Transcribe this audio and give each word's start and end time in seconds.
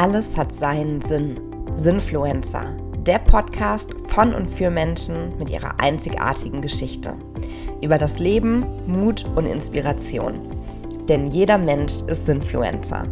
Alles 0.00 0.38
hat 0.38 0.54
seinen 0.54 1.02
Sinn. 1.02 1.38
Sinnfluencer. 1.76 2.74
Der 3.06 3.18
Podcast 3.18 3.90
von 4.06 4.32
und 4.32 4.46
für 4.46 4.70
Menschen 4.70 5.36
mit 5.36 5.50
ihrer 5.50 5.78
einzigartigen 5.78 6.62
Geschichte. 6.62 7.16
Über 7.82 7.98
das 7.98 8.18
Leben, 8.18 8.64
Mut 8.86 9.26
und 9.36 9.44
Inspiration. 9.44 10.40
Denn 11.06 11.26
jeder 11.26 11.58
Mensch 11.58 11.98
ist 12.06 12.24
Sinnfluencer. 12.24 13.08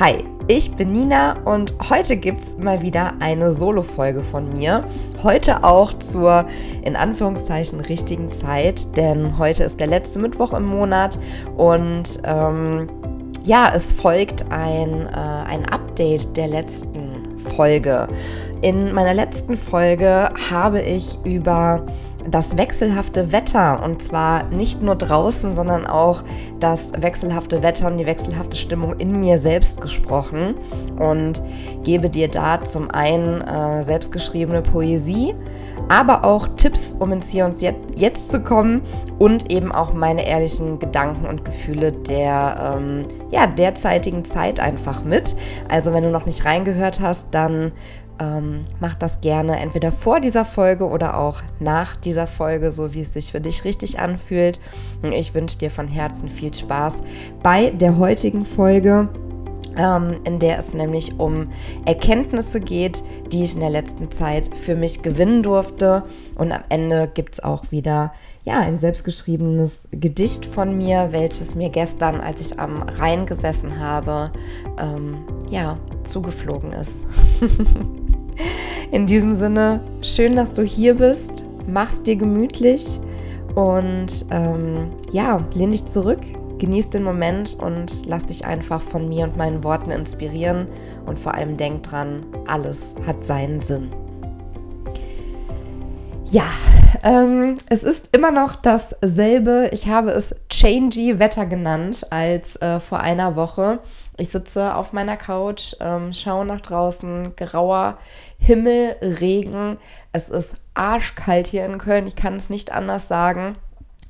Hi, 0.00 0.24
ich 0.48 0.74
bin 0.74 0.90
Nina 0.90 1.44
und 1.44 1.74
heute 1.88 2.16
gibt 2.16 2.40
es 2.40 2.58
mal 2.58 2.82
wieder 2.82 3.12
eine 3.20 3.52
Solo-Folge 3.52 4.24
von 4.24 4.52
mir. 4.52 4.82
Heute 5.22 5.62
auch 5.62 5.92
zur 5.92 6.44
in 6.82 6.96
Anführungszeichen 6.96 7.78
richtigen 7.78 8.32
Zeit, 8.32 8.96
denn 8.96 9.38
heute 9.38 9.62
ist 9.62 9.78
der 9.78 9.86
letzte 9.86 10.18
Mittwoch 10.18 10.54
im 10.54 10.66
Monat 10.66 11.20
und 11.56 12.18
ähm, 12.24 12.88
ja, 13.50 13.72
es 13.74 13.92
folgt 13.92 14.44
ein, 14.52 15.08
äh, 15.08 15.10
ein 15.12 15.66
Update 15.66 16.36
der 16.36 16.46
letzten 16.46 17.36
Folge. 17.36 18.06
In 18.62 18.92
meiner 18.92 19.12
letzten 19.12 19.56
Folge 19.56 20.30
habe 20.52 20.80
ich 20.80 21.18
über 21.24 21.84
das 22.30 22.56
wechselhafte 22.56 23.32
Wetter 23.32 23.82
und 23.82 24.02
zwar 24.02 24.44
nicht 24.44 24.82
nur 24.82 24.96
draußen, 24.96 25.54
sondern 25.54 25.86
auch 25.86 26.22
das 26.58 26.92
wechselhafte 26.96 27.62
Wetter 27.62 27.86
und 27.86 27.98
die 27.98 28.06
wechselhafte 28.06 28.56
Stimmung 28.56 28.94
in 28.98 29.20
mir 29.20 29.38
selbst 29.38 29.80
gesprochen 29.80 30.54
und 30.98 31.42
gebe 31.82 32.10
dir 32.10 32.28
da 32.28 32.62
zum 32.62 32.90
einen 32.90 33.40
äh, 33.40 33.82
selbstgeschriebene 33.82 34.62
Poesie, 34.62 35.34
aber 35.88 36.24
auch 36.24 36.48
Tipps, 36.56 36.96
um 36.98 37.12
ins 37.12 37.30
Hier 37.30 37.46
und 37.46 37.56
Jetzt 37.96 38.30
zu 38.30 38.40
kommen 38.40 38.82
und 39.18 39.50
eben 39.50 39.72
auch 39.72 39.92
meine 39.92 40.26
ehrlichen 40.26 40.78
Gedanken 40.78 41.26
und 41.26 41.44
Gefühle 41.44 41.92
der 41.92 42.76
ähm, 42.78 43.04
ja, 43.30 43.46
derzeitigen 43.46 44.24
Zeit 44.24 44.60
einfach 44.60 45.02
mit. 45.02 45.34
Also 45.68 45.92
wenn 45.92 46.04
du 46.04 46.10
noch 46.10 46.26
nicht 46.26 46.44
reingehört 46.44 47.00
hast, 47.00 47.28
dann 47.32 47.72
ähm, 48.20 48.66
mach 48.78 48.94
das 48.94 49.20
gerne 49.20 49.58
entweder 49.58 49.90
vor 49.90 50.20
dieser 50.20 50.44
Folge 50.44 50.86
oder 50.86 51.18
auch 51.18 51.42
nach 51.58 51.96
dieser 51.96 52.26
Folge, 52.26 52.70
so 52.70 52.92
wie 52.94 53.00
es 53.00 53.14
sich 53.14 53.32
für 53.32 53.40
dich 53.40 53.64
richtig 53.64 53.98
anfühlt. 53.98 54.60
Und 55.02 55.12
ich 55.12 55.34
wünsche 55.34 55.58
dir 55.58 55.70
von 55.70 55.88
Herzen 55.88 56.28
viel 56.28 56.52
Spaß 56.54 57.00
bei 57.42 57.70
der 57.70 57.98
heutigen 57.98 58.44
Folge 58.44 59.08
ähm, 59.76 60.16
in 60.24 60.38
der 60.38 60.58
es 60.58 60.74
nämlich 60.74 61.18
um 61.18 61.50
Erkenntnisse 61.84 62.60
geht, 62.60 63.02
die 63.32 63.44
ich 63.44 63.54
in 63.54 63.60
der 63.60 63.70
letzten 63.70 64.10
Zeit 64.10 64.56
für 64.56 64.76
mich 64.76 65.02
gewinnen 65.02 65.42
durfte. 65.42 66.04
Und 66.36 66.52
am 66.52 66.62
Ende 66.68 67.10
gibt 67.12 67.34
es 67.34 67.42
auch 67.42 67.70
wieder 67.70 68.12
ja, 68.44 68.60
ein 68.60 68.76
selbstgeschriebenes 68.76 69.88
Gedicht 69.92 70.46
von 70.46 70.76
mir, 70.76 71.08
welches 71.12 71.54
mir 71.54 71.70
gestern, 71.70 72.20
als 72.20 72.40
ich 72.40 72.58
am 72.58 72.82
Rhein 72.82 73.26
gesessen 73.26 73.78
habe, 73.78 74.32
ähm, 74.78 75.24
ja, 75.50 75.78
zugeflogen 76.04 76.72
ist. 76.72 77.06
in 78.90 79.06
diesem 79.06 79.34
Sinne, 79.34 79.80
schön, 80.02 80.36
dass 80.36 80.52
du 80.52 80.62
hier 80.62 80.94
bist. 80.94 81.44
Mach's 81.66 82.02
dir 82.02 82.16
gemütlich 82.16 83.00
und 83.54 84.26
ähm, 84.30 84.92
ja, 85.12 85.44
lehn 85.54 85.72
dich 85.72 85.86
zurück, 85.86 86.20
Genieß 86.60 86.90
den 86.90 87.04
Moment 87.04 87.56
und 87.58 88.04
lass 88.04 88.26
dich 88.26 88.44
einfach 88.44 88.82
von 88.82 89.08
mir 89.08 89.24
und 89.24 89.38
meinen 89.38 89.64
Worten 89.64 89.90
inspirieren 89.90 90.66
und 91.06 91.18
vor 91.18 91.32
allem 91.32 91.56
denk 91.56 91.84
dran, 91.84 92.26
alles 92.46 92.94
hat 93.06 93.24
seinen 93.24 93.62
Sinn. 93.62 93.88
Ja, 96.26 96.44
ähm, 97.02 97.56
es 97.68 97.82
ist 97.82 98.14
immer 98.14 98.30
noch 98.30 98.56
dasselbe. 98.56 99.70
Ich 99.72 99.88
habe 99.88 100.10
es 100.10 100.34
changey 100.48 101.18
Wetter 101.18 101.46
genannt 101.46 102.06
als 102.10 102.56
äh, 102.56 102.80
vor 102.80 103.00
einer 103.00 103.36
Woche. 103.36 103.80
Ich 104.16 104.30
sitze 104.30 104.74
auf 104.74 104.92
meiner 104.92 105.16
Couch, 105.16 105.74
ähm, 105.80 106.12
schaue 106.12 106.44
nach 106.44 106.60
draußen, 106.60 107.34
grauer 107.36 107.98
Himmel, 108.38 108.96
Regen. 109.02 109.78
Es 110.12 110.28
ist 110.28 110.56
arschkalt 110.74 111.46
hier 111.46 111.64
in 111.64 111.78
Köln. 111.78 112.06
Ich 112.06 112.16
kann 112.16 112.36
es 112.36 112.50
nicht 112.50 112.72
anders 112.72 113.08
sagen 113.08 113.56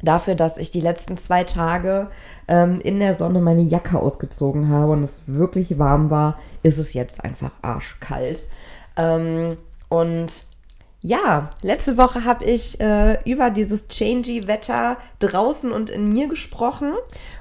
dafür, 0.03 0.34
dass 0.34 0.56
ich 0.56 0.71
die 0.71 0.81
letzten 0.81 1.16
zwei 1.16 1.44
Tage 1.44 2.09
ähm, 2.49 2.78
in 2.83 3.00
der 3.00 3.15
Sonne 3.15 3.41
meine 3.41 3.62
Jacke 3.62 3.99
ausgezogen 3.99 4.69
habe 4.69 4.93
und 4.93 5.03
es 5.03 5.22
wirklich 5.27 5.78
warm 5.78 6.10
war, 6.10 6.38
ist 6.62 6.78
es 6.78 6.94
jetzt 6.94 7.25
einfach 7.25 7.53
arschkalt. 7.62 8.43
Ähm, 8.97 9.56
und 9.88 10.44
ja, 11.03 11.49
letzte 11.62 11.97
Woche 11.97 12.25
habe 12.25 12.44
ich 12.44 12.78
äh, 12.81 13.19
über 13.25 13.50
dieses 13.50 13.88
changey 13.88 14.47
Wetter 14.47 14.99
draußen 15.21 15.72
und 15.72 15.88
in 15.88 16.12
mir 16.12 16.28
gesprochen. 16.28 16.93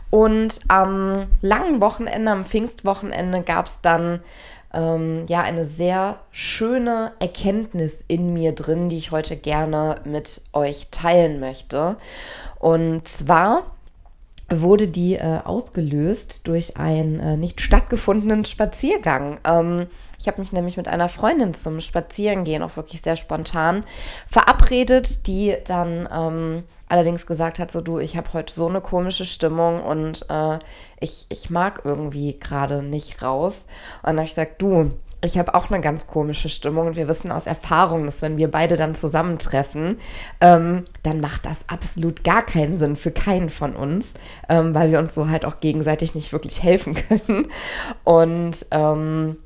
Und 0.10 0.60
am 0.70 1.28
langen 1.42 1.82
Wochenende, 1.82 2.32
am 2.32 2.46
Pfingstwochenende, 2.46 3.42
gab 3.42 3.66
es 3.66 3.82
dann 3.82 4.22
ähm, 4.74 5.26
ja 5.28 5.42
eine 5.42 5.66
sehr 5.66 6.20
schöne 6.32 7.12
Erkenntnis 7.20 8.04
in 8.08 8.34
mir 8.34 8.54
drin, 8.54 8.88
die 8.88 8.98
ich 8.98 9.12
heute 9.12 9.36
gerne 9.36 9.96
mit 10.06 10.42
euch 10.54 10.88
teilen 10.92 11.40
möchte. 11.40 11.98
Und 12.60 13.08
zwar 13.08 13.64
wurde 14.52 14.88
die 14.88 15.16
äh, 15.16 15.40
ausgelöst 15.44 16.48
durch 16.48 16.78
einen 16.78 17.20
äh, 17.20 17.38
nicht 17.38 17.62
stattgefundenen 17.62 18.46
Spaziergang. 18.46 19.40
Ähm, 19.46 19.88
ich 20.20 20.28
habe 20.28 20.42
mich 20.42 20.52
nämlich 20.52 20.78
mit 20.78 20.88
einer 20.88 21.10
Freundin 21.10 21.54
zum 21.54 21.80
Spazierengehen, 21.82 22.64
auch 22.64 22.76
wirklich 22.76 23.02
sehr 23.02 23.16
spontan, 23.16 23.84
verabredet, 24.28 25.28
die 25.28 25.56
dann 25.66 26.10
ähm, 26.12 26.64
allerdings 26.90 27.26
gesagt 27.26 27.60
hat, 27.60 27.72
so 27.72 27.82
du, 27.82 28.00
ich 28.00 28.18
habe 28.18 28.34
heute 28.34 28.54
so 28.54 28.68
eine 28.68 28.82
komische 28.82 29.26
Stimmung 29.26 29.82
und 29.82 30.26
äh, 30.30 30.60
ich, 31.00 31.28
ich 31.30 31.50
mag 31.50 31.82
irgendwie 31.86 32.38
gerade 32.38 32.84
nicht 32.84 33.22
raus. 33.22 33.66
Und 34.02 34.08
dann 34.08 34.18
habe 34.18 34.26
ich 34.26 34.36
gesagt, 34.36 34.62
du, 34.62 34.92
ich 35.22 35.38
habe 35.38 35.54
auch 35.54 35.70
eine 35.70 35.82
ganz 35.82 36.08
komische 36.08 36.50
Stimmung 36.50 36.88
und 36.88 36.96
wir 36.96 37.08
wissen 37.08 37.32
aus 37.32 37.46
Erfahrung, 37.46 38.06
dass 38.06 38.22
wenn 38.22 38.38
wir 38.38 38.50
beide 38.50 38.78
dann 38.78 38.96
zusammentreffen, 38.96 40.00
ähm, 40.40 40.86
dann 41.04 41.20
macht 41.20 41.46
das 41.46 41.66
absolut 41.68 42.24
gar 42.24 42.46
keinen 42.46 42.78
Sinn 42.78 42.96
für 42.96 43.12
keinen 43.12 43.50
von 43.50 43.76
uns, 43.76 44.14
ähm, 44.48 44.74
weil 44.74 44.92
wir 44.92 45.00
uns 45.00 45.14
so 45.14 45.30
halt 45.30 45.46
auch 45.46 45.60
gegenseitig 45.60 46.16
nicht 46.16 46.32
wirklich 46.32 46.64
helfen 46.64 46.96
können. 47.10 47.48
Und 48.04 48.66
ähm, 48.72 49.38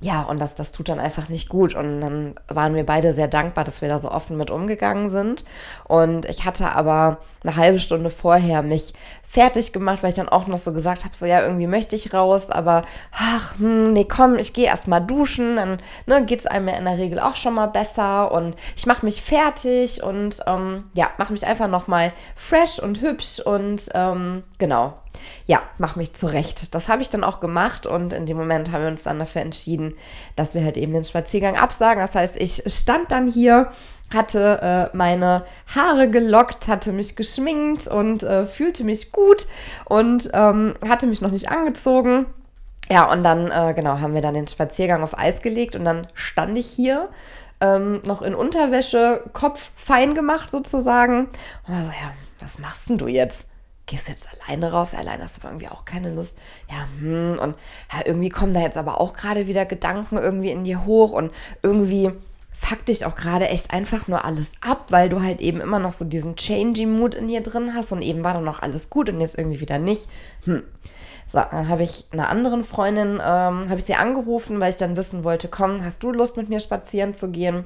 ja, 0.00 0.22
und 0.22 0.40
das, 0.40 0.54
das 0.54 0.72
tut 0.72 0.90
dann 0.90 1.00
einfach 1.00 1.28
nicht 1.30 1.48
gut. 1.48 1.74
Und 1.74 2.00
dann 2.02 2.34
waren 2.48 2.74
wir 2.74 2.84
beide 2.84 3.14
sehr 3.14 3.28
dankbar, 3.28 3.64
dass 3.64 3.80
wir 3.80 3.88
da 3.88 3.98
so 3.98 4.10
offen 4.10 4.36
mit 4.36 4.50
umgegangen 4.50 5.08
sind. 5.08 5.44
Und 5.84 6.26
ich 6.26 6.44
hatte 6.44 6.72
aber 6.72 7.18
eine 7.42 7.56
halbe 7.56 7.78
Stunde 7.78 8.10
vorher 8.10 8.62
mich 8.62 8.92
fertig 9.22 9.72
gemacht, 9.72 10.02
weil 10.02 10.10
ich 10.10 10.16
dann 10.16 10.28
auch 10.28 10.48
noch 10.48 10.58
so 10.58 10.72
gesagt 10.72 11.04
habe, 11.04 11.16
so 11.16 11.24
ja, 11.24 11.42
irgendwie 11.42 11.66
möchte 11.66 11.96
ich 11.96 12.12
raus, 12.12 12.50
aber 12.50 12.84
ach, 13.12 13.58
hm, 13.58 13.92
nee, 13.92 14.04
komm, 14.04 14.36
ich 14.36 14.52
gehe 14.52 14.66
erst 14.66 14.88
mal 14.88 15.00
duschen, 15.00 15.56
dann 15.56 15.78
ne, 16.06 16.24
geht 16.26 16.40
es 16.40 16.46
einem 16.46 16.68
ja 16.68 16.76
in 16.76 16.84
der 16.84 16.98
Regel 16.98 17.18
auch 17.20 17.36
schon 17.36 17.54
mal 17.54 17.66
besser 17.66 18.32
und 18.32 18.54
ich 18.76 18.86
mache 18.86 19.04
mich 19.04 19.22
fertig 19.22 20.02
und 20.02 20.40
ähm, 20.46 20.84
ja, 20.94 21.10
mache 21.18 21.32
mich 21.32 21.46
einfach 21.46 21.68
nochmal 21.68 22.12
fresh 22.34 22.78
und 22.80 23.00
hübsch 23.00 23.40
und 23.40 23.88
ähm, 23.94 24.42
genau, 24.58 24.94
ja, 25.46 25.62
mach 25.78 25.96
mich 25.96 26.14
zurecht. 26.14 26.74
Das 26.74 26.88
habe 26.88 27.02
ich 27.02 27.08
dann 27.08 27.24
auch 27.24 27.40
gemacht 27.40 27.86
und 27.86 28.12
in 28.12 28.26
dem 28.26 28.36
Moment 28.36 28.72
haben 28.72 28.82
wir 28.82 28.90
uns 28.90 29.04
dann 29.04 29.18
dafür 29.18 29.42
entschieden, 29.42 29.94
dass 30.34 30.54
wir 30.54 30.64
halt 30.64 30.76
eben 30.76 30.92
den 30.92 31.04
Spaziergang 31.04 31.56
absagen. 31.56 32.00
Das 32.00 32.14
heißt, 32.14 32.36
ich 32.36 32.62
stand 32.66 33.10
dann 33.10 33.30
hier, 33.30 33.70
hatte 34.14 34.90
äh, 34.92 34.96
meine 34.96 35.44
Haare 35.74 36.08
gelockt, 36.10 36.68
hatte 36.68 36.92
mich 36.92 37.16
geschminkt 37.16 37.88
und 37.88 38.22
äh, 38.22 38.46
fühlte 38.46 38.84
mich 38.84 39.12
gut 39.12 39.46
und 39.84 40.30
ähm, 40.32 40.74
hatte 40.88 41.06
mich 41.06 41.20
noch 41.20 41.30
nicht 41.30 41.50
angezogen. 41.50 42.26
Ja, 42.90 43.10
und 43.10 43.24
dann, 43.24 43.50
äh, 43.50 43.74
genau, 43.74 43.98
haben 43.98 44.14
wir 44.14 44.22
dann 44.22 44.34
den 44.34 44.46
Spaziergang 44.46 45.02
auf 45.02 45.18
Eis 45.18 45.42
gelegt 45.42 45.74
und 45.74 45.84
dann 45.84 46.06
stand 46.14 46.56
ich 46.56 46.68
hier 46.68 47.08
ähm, 47.60 48.00
noch 48.04 48.22
in 48.22 48.34
Unterwäsche, 48.34 49.24
Kopf 49.32 49.72
fein 49.74 50.14
gemacht 50.14 50.50
sozusagen. 50.50 51.28
Und 51.66 51.74
war 51.74 51.82
so, 51.82 51.90
ja, 51.90 52.12
was 52.38 52.58
machst 52.58 52.88
denn 52.88 52.98
du 52.98 53.08
jetzt? 53.08 53.48
Gehst 53.86 54.08
jetzt 54.08 54.28
alleine 54.34 54.72
raus? 54.72 54.94
Alleine 54.94 55.24
hast 55.24 55.42
du 55.42 55.46
irgendwie 55.46 55.68
auch 55.68 55.84
keine 55.84 56.12
Lust. 56.12 56.36
Ja, 56.70 56.86
hm, 57.00 57.38
und 57.40 57.56
ja, 57.92 58.04
irgendwie 58.04 58.28
kommen 58.28 58.52
da 58.52 58.60
jetzt 58.60 58.76
aber 58.76 59.00
auch 59.00 59.14
gerade 59.14 59.46
wieder 59.46 59.64
Gedanken 59.64 60.16
irgendwie 60.16 60.50
in 60.50 60.64
dir 60.64 60.84
hoch 60.84 61.12
und 61.12 61.32
irgendwie 61.62 62.12
fuck 62.52 62.84
dich 62.86 63.04
auch 63.04 63.16
gerade 63.16 63.48
echt 63.48 63.72
einfach 63.72 64.08
nur 64.08 64.24
alles 64.24 64.52
ab, 64.62 64.86
weil 64.88 65.08
du 65.08 65.22
halt 65.22 65.40
eben 65.40 65.60
immer 65.60 65.78
noch 65.78 65.92
so 65.92 66.04
diesen 66.06 66.36
changing 66.36 66.90
Mood 66.90 67.14
in 67.14 67.28
dir 67.28 67.42
drin 67.42 67.74
hast 67.74 67.92
und 67.92 68.00
eben 68.00 68.24
war 68.24 68.32
dann 68.34 68.44
noch 68.44 68.62
alles 68.62 68.88
gut 68.88 69.10
und 69.10 69.20
jetzt 69.20 69.38
irgendwie 69.38 69.60
wieder 69.60 69.78
nicht. 69.78 70.08
Hm. 70.44 70.62
So, 71.28 71.40
dann 71.50 71.68
habe 71.68 71.82
ich 71.82 72.06
einer 72.12 72.30
anderen 72.30 72.64
Freundin, 72.64 73.14
ähm, 73.14 73.68
habe 73.68 73.76
ich 73.76 73.84
sie 73.84 73.94
angerufen, 73.94 74.60
weil 74.60 74.70
ich 74.70 74.76
dann 74.76 74.96
wissen 74.96 75.22
wollte, 75.22 75.48
komm, 75.48 75.84
hast 75.84 76.02
du 76.02 76.12
Lust 76.12 76.36
mit 76.36 76.48
mir 76.48 76.60
spazieren 76.60 77.14
zu 77.14 77.30
gehen? 77.30 77.64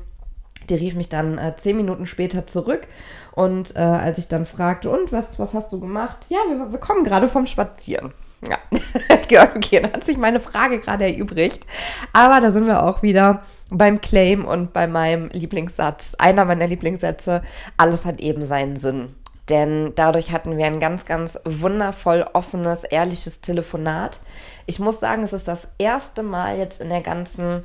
Die 0.70 0.76
rief 0.76 0.94
mich 0.94 1.08
dann 1.08 1.38
äh, 1.38 1.54
zehn 1.56 1.76
Minuten 1.76 2.06
später 2.06 2.46
zurück 2.46 2.86
und 3.32 3.76
äh, 3.76 3.80
als 3.80 4.18
ich 4.18 4.28
dann 4.28 4.46
fragte, 4.46 4.90
und 4.90 5.12
was, 5.12 5.38
was 5.38 5.54
hast 5.54 5.72
du 5.72 5.80
gemacht? 5.80 6.26
Ja, 6.28 6.38
wir, 6.48 6.72
wir 6.72 6.78
kommen 6.78 7.04
gerade 7.04 7.28
vom 7.28 7.46
Spazieren. 7.46 8.12
Ja, 8.48 8.56
okay, 9.54 9.80
dann 9.80 9.92
hat 9.92 10.04
sich 10.04 10.16
meine 10.16 10.40
Frage 10.40 10.80
gerade 10.80 11.04
erübrigt. 11.04 11.66
Aber 12.12 12.40
da 12.40 12.50
sind 12.50 12.66
wir 12.66 12.82
auch 12.82 13.02
wieder 13.02 13.42
beim 13.70 14.00
Claim 14.00 14.44
und 14.44 14.72
bei 14.72 14.86
meinem 14.86 15.26
Lieblingssatz. 15.26 16.14
Einer 16.18 16.44
meiner 16.44 16.66
Lieblingssätze, 16.66 17.42
alles 17.76 18.06
hat 18.06 18.20
eben 18.20 18.42
seinen 18.42 18.76
Sinn. 18.76 19.14
denn 19.50 19.92
dadurch 19.96 20.30
hatten 20.30 20.56
wir 20.56 20.66
ein 20.66 20.78
ganz, 20.78 21.04
ganz 21.04 21.38
wundervoll 21.44 22.24
offenes, 22.34 22.84
ehrliches 22.84 23.40
Telefonat. 23.40 24.20
Ich 24.66 24.78
muss 24.78 25.00
sagen, 25.00 25.24
es 25.24 25.32
ist 25.32 25.48
das 25.48 25.68
erste 25.78 26.22
Mal 26.22 26.56
jetzt 26.56 26.80
in 26.80 26.88
der 26.88 27.00
ganzen 27.00 27.64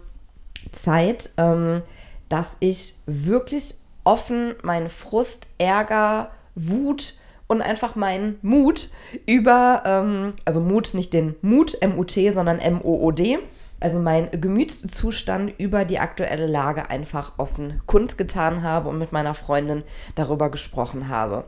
Zeit, 0.71 1.29
ähm, 1.37 1.83
dass 2.29 2.57
ich 2.59 2.95
wirklich 3.05 3.75
offen 4.03 4.55
meinen 4.63 4.89
Frust, 4.89 5.47
Ärger, 5.57 6.31
Wut 6.55 7.15
und 7.47 7.61
einfach 7.61 7.95
meinen 7.95 8.39
Mut 8.41 8.89
über, 9.25 9.83
ähm, 9.85 10.33
also 10.45 10.61
Mut, 10.61 10.93
nicht 10.93 11.13
den 11.13 11.35
Mut, 11.41 11.77
M-U-T, 11.81 12.31
sondern 12.31 12.59
M-O-O-D, 12.59 13.39
also 13.79 13.99
mein 13.99 14.29
Gemütszustand 14.31 15.59
über 15.59 15.85
die 15.85 15.99
aktuelle 15.99 16.47
Lage 16.47 16.89
einfach 16.89 17.33
offen 17.37 17.81
kundgetan 17.85 18.63
habe 18.63 18.89
und 18.89 18.97
mit 18.97 19.11
meiner 19.11 19.35
Freundin 19.35 19.83
darüber 20.15 20.49
gesprochen 20.49 21.09
habe. 21.09 21.45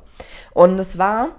Und 0.52 0.80
es 0.80 0.98
war, 0.98 1.30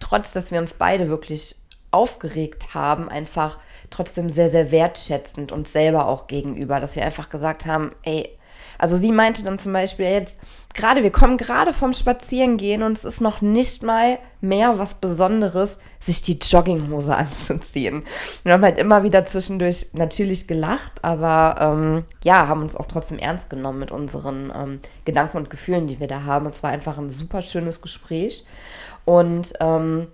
trotz 0.00 0.32
dass 0.32 0.50
wir 0.50 0.60
uns 0.60 0.74
beide 0.74 1.08
wirklich 1.08 1.56
aufgeregt 1.90 2.74
haben, 2.74 3.08
einfach 3.08 3.58
trotzdem 3.90 4.30
sehr, 4.30 4.48
sehr 4.48 4.70
wertschätzend 4.70 5.52
und 5.52 5.66
selber 5.66 6.06
auch 6.06 6.26
gegenüber, 6.26 6.80
dass 6.80 6.96
wir 6.96 7.04
einfach 7.04 7.28
gesagt 7.28 7.66
haben, 7.66 7.90
ey, 8.02 8.37
also 8.78 8.96
sie 8.96 9.12
meinte 9.12 9.42
dann 9.42 9.58
zum 9.58 9.72
Beispiel 9.72 10.06
jetzt, 10.06 10.38
gerade, 10.74 11.02
wir 11.02 11.10
kommen 11.10 11.36
gerade 11.36 11.72
vom 11.72 11.92
Spazierengehen 11.92 12.82
und 12.82 12.96
es 12.96 13.04
ist 13.04 13.20
noch 13.20 13.40
nicht 13.40 13.82
mal 13.82 14.18
mehr 14.40 14.78
was 14.78 14.94
Besonderes, 14.94 15.78
sich 15.98 16.22
die 16.22 16.38
Jogginghose 16.38 17.14
anzuziehen. 17.16 18.04
Wir 18.44 18.52
haben 18.52 18.62
halt 18.62 18.78
immer 18.78 19.02
wieder 19.02 19.26
zwischendurch 19.26 19.88
natürlich 19.92 20.46
gelacht, 20.46 20.92
aber 21.02 21.56
ähm, 21.60 22.04
ja, 22.22 22.46
haben 22.46 22.62
uns 22.62 22.76
auch 22.76 22.86
trotzdem 22.86 23.18
ernst 23.18 23.50
genommen 23.50 23.80
mit 23.80 23.90
unseren 23.90 24.52
ähm, 24.54 24.80
Gedanken 25.04 25.38
und 25.38 25.50
Gefühlen, 25.50 25.88
die 25.88 25.98
wir 25.98 26.06
da 26.06 26.22
haben. 26.22 26.46
Und 26.46 26.54
es 26.54 26.62
war 26.62 26.70
einfach 26.70 26.98
ein 26.98 27.08
super 27.08 27.42
schönes 27.42 27.82
Gespräch. 27.82 28.46
Und 29.04 29.54
ähm, 29.60 30.08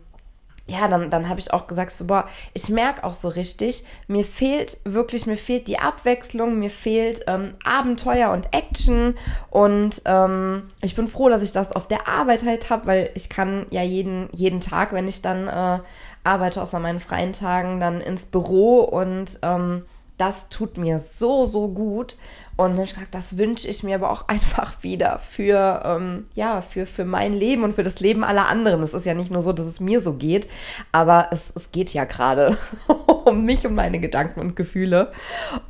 ja, 0.67 0.89
dann, 0.89 1.11
dann 1.11 1.29
habe 1.29 1.41
ich 1.41 1.53
auch 1.53 1.67
gesagt, 1.67 1.91
so, 1.91 2.07
boah, 2.07 2.27
ich 2.55 2.71
merke 2.71 3.05
auch 3.05 3.13
so 3.13 3.29
richtig, 3.29 3.85
mir 4.07 4.25
fehlt 4.25 4.79
wirklich, 4.85 5.27
mir 5.27 5.37
fehlt 5.37 5.69
die 5.69 5.79
Abwechslung, 5.79 6.59
mir 6.59 6.71
fehlt 6.71 7.25
ähm, 7.27 7.53
Abenteuer 7.65 8.31
und 8.31 8.49
Action. 8.55 9.15
Und 9.51 10.01
ähm, 10.07 10.71
ich 10.81 10.95
bin 10.95 11.07
froh, 11.07 11.29
dass 11.29 11.43
ich 11.43 11.53
das 11.53 11.73
auf 11.73 11.87
der 11.87 12.09
Arbeit 12.09 12.47
halt 12.47 12.71
habe, 12.71 12.87
weil 12.87 13.11
ich 13.15 13.29
kann 13.29 13.67
ja 13.71 13.83
jeden, 13.83 14.29
jeden 14.33 14.63
Tag, 14.63 14.95
wenn 14.95 15.07
ich 15.07 15.21
dann 15.21 15.49
äh, 15.49 15.81
arbeite, 16.25 16.63
außer 16.63 16.81
meinen 16.81 17.01
freien 17.01 17.35
Tagen, 17.35 17.79
dann 17.79 18.01
ins 18.01 18.25
Büro. 18.25 18.81
Und 18.81 19.39
ähm, 19.43 19.85
das 20.17 20.49
tut 20.49 20.79
mir 20.79 20.99
so, 20.99 21.47
so 21.47 21.69
gut. 21.69 22.17
Und 22.57 22.79
ich 22.79 22.95
gesagt, 22.95 23.15
das 23.15 23.37
wünsche 23.37 23.67
ich 23.67 23.83
mir 23.83 23.97
aber 23.97 24.11
auch 24.11 24.29
einfach 24.29 24.83
wieder 24.83 25.19
für, 25.19 25.83
ähm, 25.85 26.27
ja, 26.35 26.63
für, 26.63 26.87
für 26.87 27.05
mein 27.05 27.33
Leben 27.33 27.65
und 27.65 27.75
für 27.75 27.83
das 27.83 28.01
Leben 28.01 28.25
aller 28.25 28.49
anderen. 28.49 28.83
Es 28.83 28.95
ist 28.95 29.07
ja 29.07 29.15
nicht 29.15 29.31
nur 29.31 29.43
so, 29.43 29.53
dass 29.53 29.67
es 29.67 29.81
mir 29.81 30.01
so 30.01 30.15
geht, 30.15 30.49
aber 30.93 31.29
es, 31.33 31.53
es 31.55 31.73
geht 31.73 31.93
ja 31.93 32.05
gerade 32.05 32.57
um 33.25 33.45
mich, 33.45 33.67
um 33.67 33.75
meine 33.75 34.01
Gedanken 34.01 34.41
und 34.41 34.57
Gefühle. 34.57 35.11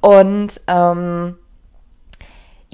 Und 0.01 0.61
ähm, 0.67 1.37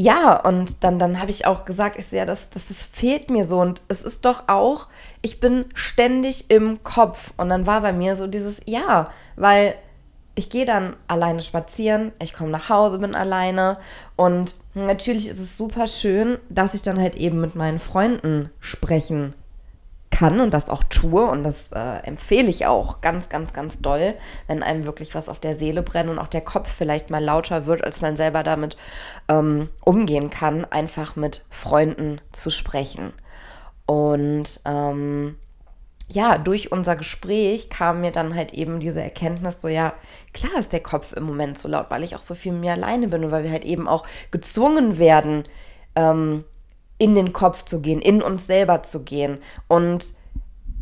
ja, 0.02 0.40
und 0.40 0.82
dann, 0.82 0.98
dann 0.98 1.20
habe 1.20 1.30
ich 1.30 1.46
auch 1.46 1.66
gesagt, 1.66 1.98
ich 1.98 2.06
sehe, 2.06 2.24
das, 2.24 2.48
das, 2.48 2.68
das 2.68 2.84
fehlt 2.84 3.28
mir 3.28 3.44
so. 3.44 3.60
Und 3.60 3.82
es 3.88 4.02
ist 4.02 4.24
doch 4.24 4.48
auch, 4.48 4.88
ich 5.20 5.40
bin 5.40 5.66
ständig 5.74 6.50
im 6.50 6.82
Kopf. 6.82 7.34
Und 7.36 7.50
dann 7.50 7.66
war 7.66 7.82
bei 7.82 7.92
mir 7.92 8.16
so 8.16 8.26
dieses, 8.26 8.62
ja, 8.64 9.10
weil 9.36 9.74
ich 10.34 10.48
gehe 10.48 10.64
dann 10.64 10.96
alleine 11.08 11.42
spazieren, 11.42 12.12
ich 12.22 12.32
komme 12.32 12.50
nach 12.50 12.68
Hause, 12.68 12.98
bin 12.98 13.14
alleine 13.14 13.78
und 14.16 14.54
natürlich 14.74 15.28
ist 15.28 15.38
es 15.38 15.56
super 15.56 15.86
schön, 15.86 16.38
dass 16.48 16.74
ich 16.74 16.82
dann 16.82 17.00
halt 17.00 17.16
eben 17.16 17.40
mit 17.40 17.54
meinen 17.54 17.78
Freunden 17.78 18.50
sprechen 18.60 19.34
kann 20.10 20.40
und 20.40 20.52
das 20.52 20.68
auch 20.68 20.84
tue 20.84 21.24
und 21.24 21.44
das 21.44 21.72
äh, 21.72 22.02
empfehle 22.04 22.48
ich 22.48 22.66
auch 22.66 23.00
ganz, 23.00 23.28
ganz, 23.28 23.52
ganz 23.52 23.80
doll, 23.80 24.14
wenn 24.48 24.62
einem 24.62 24.84
wirklich 24.84 25.14
was 25.14 25.28
auf 25.28 25.38
der 25.38 25.54
Seele 25.54 25.82
brennt 25.82 26.10
und 26.10 26.18
auch 26.18 26.26
der 26.26 26.42
Kopf 26.42 26.70
vielleicht 26.70 27.10
mal 27.10 27.24
lauter 27.24 27.66
wird, 27.66 27.82
als 27.84 28.00
man 28.00 28.16
selber 28.16 28.42
damit 28.42 28.76
ähm, 29.28 29.70
umgehen 29.84 30.28
kann, 30.28 30.64
einfach 30.64 31.16
mit 31.16 31.44
Freunden 31.48 32.20
zu 32.32 32.50
sprechen. 32.50 33.12
Und 33.86 34.60
ähm, 34.66 35.36
ja, 36.12 36.38
durch 36.38 36.72
unser 36.72 36.96
Gespräch 36.96 37.70
kam 37.70 38.00
mir 38.00 38.10
dann 38.10 38.34
halt 38.34 38.52
eben 38.52 38.80
diese 38.80 39.00
Erkenntnis, 39.00 39.60
so 39.60 39.68
ja, 39.68 39.92
klar 40.32 40.58
ist 40.58 40.72
der 40.72 40.82
Kopf 40.82 41.12
im 41.12 41.22
Moment 41.22 41.56
so 41.56 41.68
laut, 41.68 41.86
weil 41.90 42.02
ich 42.02 42.16
auch 42.16 42.20
so 42.20 42.34
viel 42.34 42.52
mir 42.52 42.72
alleine 42.72 43.06
bin 43.06 43.24
und 43.24 43.30
weil 43.30 43.44
wir 43.44 43.52
halt 43.52 43.64
eben 43.64 43.86
auch 43.86 44.04
gezwungen 44.32 44.98
werden, 44.98 45.44
ähm, 45.94 46.44
in 46.98 47.14
den 47.14 47.32
Kopf 47.32 47.64
zu 47.64 47.80
gehen, 47.80 48.00
in 48.00 48.22
uns 48.22 48.46
selber 48.46 48.82
zu 48.82 49.04
gehen. 49.04 49.38
Und 49.68 50.12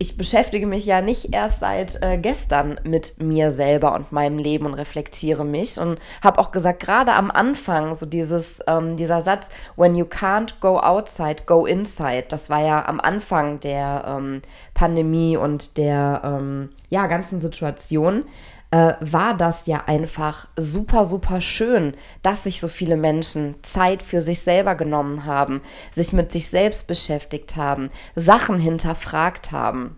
ich 0.00 0.17
beschäftige 0.17 0.67
mich 0.67 0.87
ja 0.87 1.00
nicht 1.00 1.35
erst 1.35 1.61
seit 1.61 2.00
äh, 2.03 2.19
gestern 2.19 2.79
mit 2.85 3.21
mir 3.21 3.50
selber 3.50 3.95
und 3.95 4.12
meinem 4.12 4.39
Leben 4.39 4.67
und 4.67 4.75
reflektiere 4.75 5.45
mich 5.45 5.79
und 5.79 5.99
habe 6.23 6.39
auch 6.39 6.53
gesagt, 6.53 6.81
gerade 6.81 7.12
am 7.15 7.31
Anfang 7.33 7.97
so 7.97 8.06
dieses 8.06 8.61
ähm, 8.69 8.97
dieser 8.97 9.21
Satz, 9.21 9.49
when 9.77 9.97
you 9.97 10.05
can't 10.05 10.55
go 10.61 10.79
outside, 10.79 11.45
go 11.47 11.67
inside. 11.67 12.27
Das 12.29 12.49
war 12.49 12.65
ja 12.65 12.87
am 12.87 13.00
Anfang 13.00 13.59
der 13.61 14.05
ähm, 14.06 14.43
Pandemie 14.75 15.37
und 15.37 15.77
der 15.77 16.23
ähm, 16.25 16.71
ja 16.91 17.09
ganzen 17.09 17.41
Situation 17.41 18.25
äh, 18.70 18.94
war 19.00 19.35
das 19.35 19.67
ja 19.67 19.85
einfach 19.87 20.47
super, 20.56 21.05
super 21.05 21.41
schön, 21.41 21.94
dass 22.23 22.44
sich 22.44 22.61
so 22.61 22.69
viele 22.69 22.97
Menschen 22.97 23.56
Zeit 23.62 24.03
für 24.03 24.20
sich 24.20 24.41
selber 24.41 24.75
genommen 24.75 25.25
haben, 25.25 25.62
sich 25.91 26.12
mit 26.12 26.32
sich 26.32 26.49
selbst 26.49 26.87
beschäftigt 26.87 27.56
haben, 27.56 27.91
Sachen 28.15 28.59
hinterfragt 28.59 29.53
haben. 29.53 29.97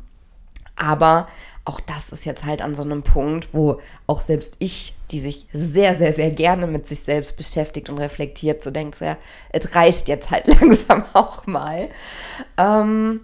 Aber 0.77 1.27
auch 1.65 1.81
das 1.81 2.11
ist 2.11 2.25
jetzt 2.25 2.47
halt 2.47 2.63
an 2.63 2.75
so 2.75 2.83
einem 2.83 3.03
Punkt, 3.03 3.49
wo 3.53 3.81
auch 4.07 4.21
selbst 4.21 4.55
ich, 4.61 4.95
die 5.11 5.21
sich 5.21 5.47
sehr, 5.53 5.95
sehr, 5.95 6.13
sehr 6.13 6.31
gerne 6.31 6.67
mit 6.67 6.87
sich 6.87 7.01
selbst 7.01 7.37
beschäftigt 7.37 7.91
und 7.91 7.99
reflektiert, 7.99 8.63
so 8.63 8.71
denkt, 8.71 8.99
ja, 9.01 9.17
es 9.51 9.75
reicht 9.75 10.09
jetzt 10.09 10.31
halt 10.31 10.47
langsam 10.61 11.05
auch 11.13 11.47
mal. 11.47 11.91
Ähm, 12.57 13.21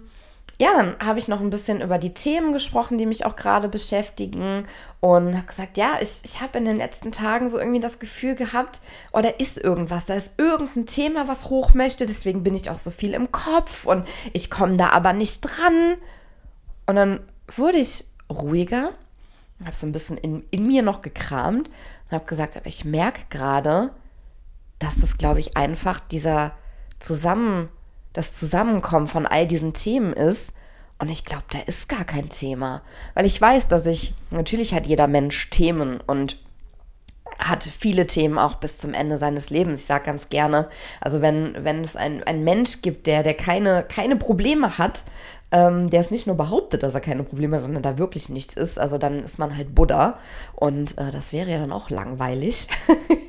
ja, 0.59 0.69
dann 0.73 0.97
habe 0.99 1.19
ich 1.19 1.27
noch 1.27 1.39
ein 1.39 1.51
bisschen 1.51 1.81
über 1.81 1.99
die 1.99 2.15
Themen 2.15 2.51
gesprochen, 2.51 2.97
die 2.97 3.05
mich 3.05 3.25
auch 3.25 3.35
gerade 3.35 3.69
beschäftigen 3.69 4.65
und 4.99 5.35
habe 5.35 5.45
gesagt, 5.45 5.77
ja, 5.77 5.97
ich, 6.01 6.21
ich 6.23 6.41
habe 6.41 6.57
in 6.57 6.65
den 6.65 6.77
letzten 6.77 7.11
Tagen 7.11 7.47
so 7.47 7.59
irgendwie 7.59 7.79
das 7.79 7.99
Gefühl 7.99 8.33
gehabt, 8.33 8.81
oh, 9.11 9.21
da 9.21 9.29
ist 9.29 9.59
irgendwas, 9.59 10.07
da 10.07 10.15
ist 10.15 10.33
irgendein 10.37 10.87
Thema, 10.87 11.27
was 11.27 11.51
hoch 11.51 11.75
möchte, 11.75 12.07
deswegen 12.07 12.41
bin 12.41 12.55
ich 12.55 12.71
auch 12.71 12.79
so 12.79 12.89
viel 12.89 13.13
im 13.13 13.31
Kopf 13.31 13.85
und 13.85 14.07
ich 14.33 14.49
komme 14.49 14.77
da 14.77 14.89
aber 14.89 15.13
nicht 15.13 15.41
dran. 15.41 15.97
Und 16.87 16.95
dann 16.95 17.19
wurde 17.55 17.77
ich 17.77 18.05
ruhiger, 18.31 18.89
habe 19.63 19.75
so 19.75 19.85
ein 19.85 19.91
bisschen 19.91 20.17
in, 20.17 20.41
in 20.49 20.65
mir 20.65 20.81
noch 20.81 21.03
gekramt 21.03 21.69
und 22.09 22.15
habe 22.15 22.25
gesagt, 22.25 22.57
aber 22.57 22.67
ich 22.67 22.83
merke 22.83 23.21
gerade, 23.29 23.91
dass 24.79 24.97
es, 24.97 25.19
glaube 25.19 25.39
ich, 25.39 25.55
einfach 25.55 25.99
dieser 25.99 26.53
Zusammenhang 26.99 27.69
das 28.17 28.35
Zusammenkommen 28.35 29.05
von 29.05 29.27
all 29.27 29.45
diesen 29.45 29.73
Themen 29.73 30.11
ist. 30.11 30.53
Und 30.97 31.09
ich 31.09 31.23
glaube, 31.23 31.43
da 31.51 31.59
ist 31.59 31.87
gar 31.87 32.03
kein 32.03 32.29
Thema. 32.29 32.81
Weil 33.13 33.27
ich 33.27 33.39
weiß, 33.39 33.67
dass 33.67 33.85
ich, 33.85 34.15
natürlich 34.31 34.73
hat 34.73 34.87
jeder 34.87 35.05
Mensch 35.07 35.51
Themen 35.51 36.01
und 36.07 36.39
hat 37.37 37.63
viele 37.63 38.07
Themen 38.07 38.39
auch 38.39 38.55
bis 38.55 38.79
zum 38.79 38.95
Ende 38.95 39.19
seines 39.19 39.51
Lebens. 39.51 39.81
Ich 39.81 39.85
sage 39.85 40.05
ganz 40.05 40.29
gerne, 40.29 40.67
also 40.99 41.21
wenn, 41.21 41.63
wenn 41.63 41.83
es 41.83 41.95
ein, 41.95 42.23
Mensch 42.43 42.81
gibt, 42.81 43.05
der, 43.05 43.21
der 43.21 43.35
keine, 43.35 43.83
keine 43.83 44.15
Probleme 44.15 44.79
hat, 44.79 45.03
ähm, 45.51 45.89
der 45.89 46.01
es 46.01 46.11
nicht 46.11 46.27
nur 46.27 46.35
behauptet, 46.35 46.83
dass 46.83 46.95
er 46.95 47.01
keine 47.01 47.23
Probleme 47.23 47.55
hat, 47.55 47.63
sondern 47.63 47.83
da 47.83 47.97
wirklich 47.97 48.29
nichts 48.29 48.53
ist, 48.53 48.79
also 48.79 48.97
dann 48.97 49.23
ist 49.23 49.39
man 49.39 49.55
halt 49.55 49.73
Buddha. 49.73 50.19
Und 50.53 50.97
äh, 50.97 51.11
das 51.11 51.31
wäre 51.31 51.49
ja 51.49 51.59
dann 51.59 51.71
auch 51.71 51.89
langweilig. 51.89 52.67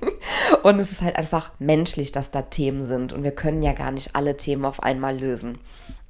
und 0.62 0.80
es 0.80 0.90
ist 0.90 1.02
halt 1.02 1.16
einfach 1.16 1.52
menschlich, 1.58 2.10
dass 2.10 2.30
da 2.30 2.42
Themen 2.42 2.82
sind. 2.84 3.12
Und 3.12 3.22
wir 3.22 3.30
können 3.32 3.62
ja 3.62 3.72
gar 3.72 3.92
nicht 3.92 4.16
alle 4.16 4.36
Themen 4.36 4.64
auf 4.64 4.82
einmal 4.82 5.16
lösen. 5.16 5.58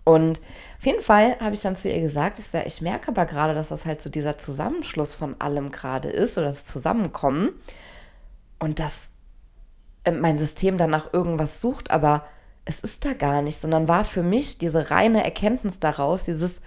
Und 0.05 0.41
auf 0.79 0.87
jeden 0.87 1.03
Fall 1.03 1.39
habe 1.39 1.55
ich 1.55 1.61
dann 1.61 1.77
zu 1.77 1.91
ihr 1.91 2.01
gesagt, 2.01 2.39
ich, 2.39 2.55
ich 2.55 2.81
merke 2.81 3.09
aber 3.09 3.27
gerade, 3.27 3.55
dass 3.55 3.69
das 3.69 3.85
halt 3.85 4.01
so 4.01 4.09
dieser 4.09 4.39
Zusammenschluss 4.39 5.13
von 5.13 5.39
allem 5.39 5.71
gerade 5.71 6.09
ist 6.09 6.39
oder 6.39 6.47
das 6.47 6.65
Zusammenkommen 6.65 7.51
und 8.59 8.79
dass 8.79 9.13
äh, 10.05 10.13
mein 10.13 10.39
System 10.39 10.79
dann 10.79 10.89
nach 10.89 11.13
irgendwas 11.13 11.61
sucht, 11.61 11.91
aber 11.91 12.25
es 12.69 12.81
ist 12.81 13.05
da 13.05 13.15
gar 13.15 13.43
nicht, 13.43 13.59
sondern 13.59 13.89
war 13.89 14.05
für 14.05 14.23
mich 14.23 14.59
diese 14.59 14.91
reine 14.91 15.25
Erkenntnis 15.25 15.81
daraus, 15.81 16.25
dieses, 16.25 16.61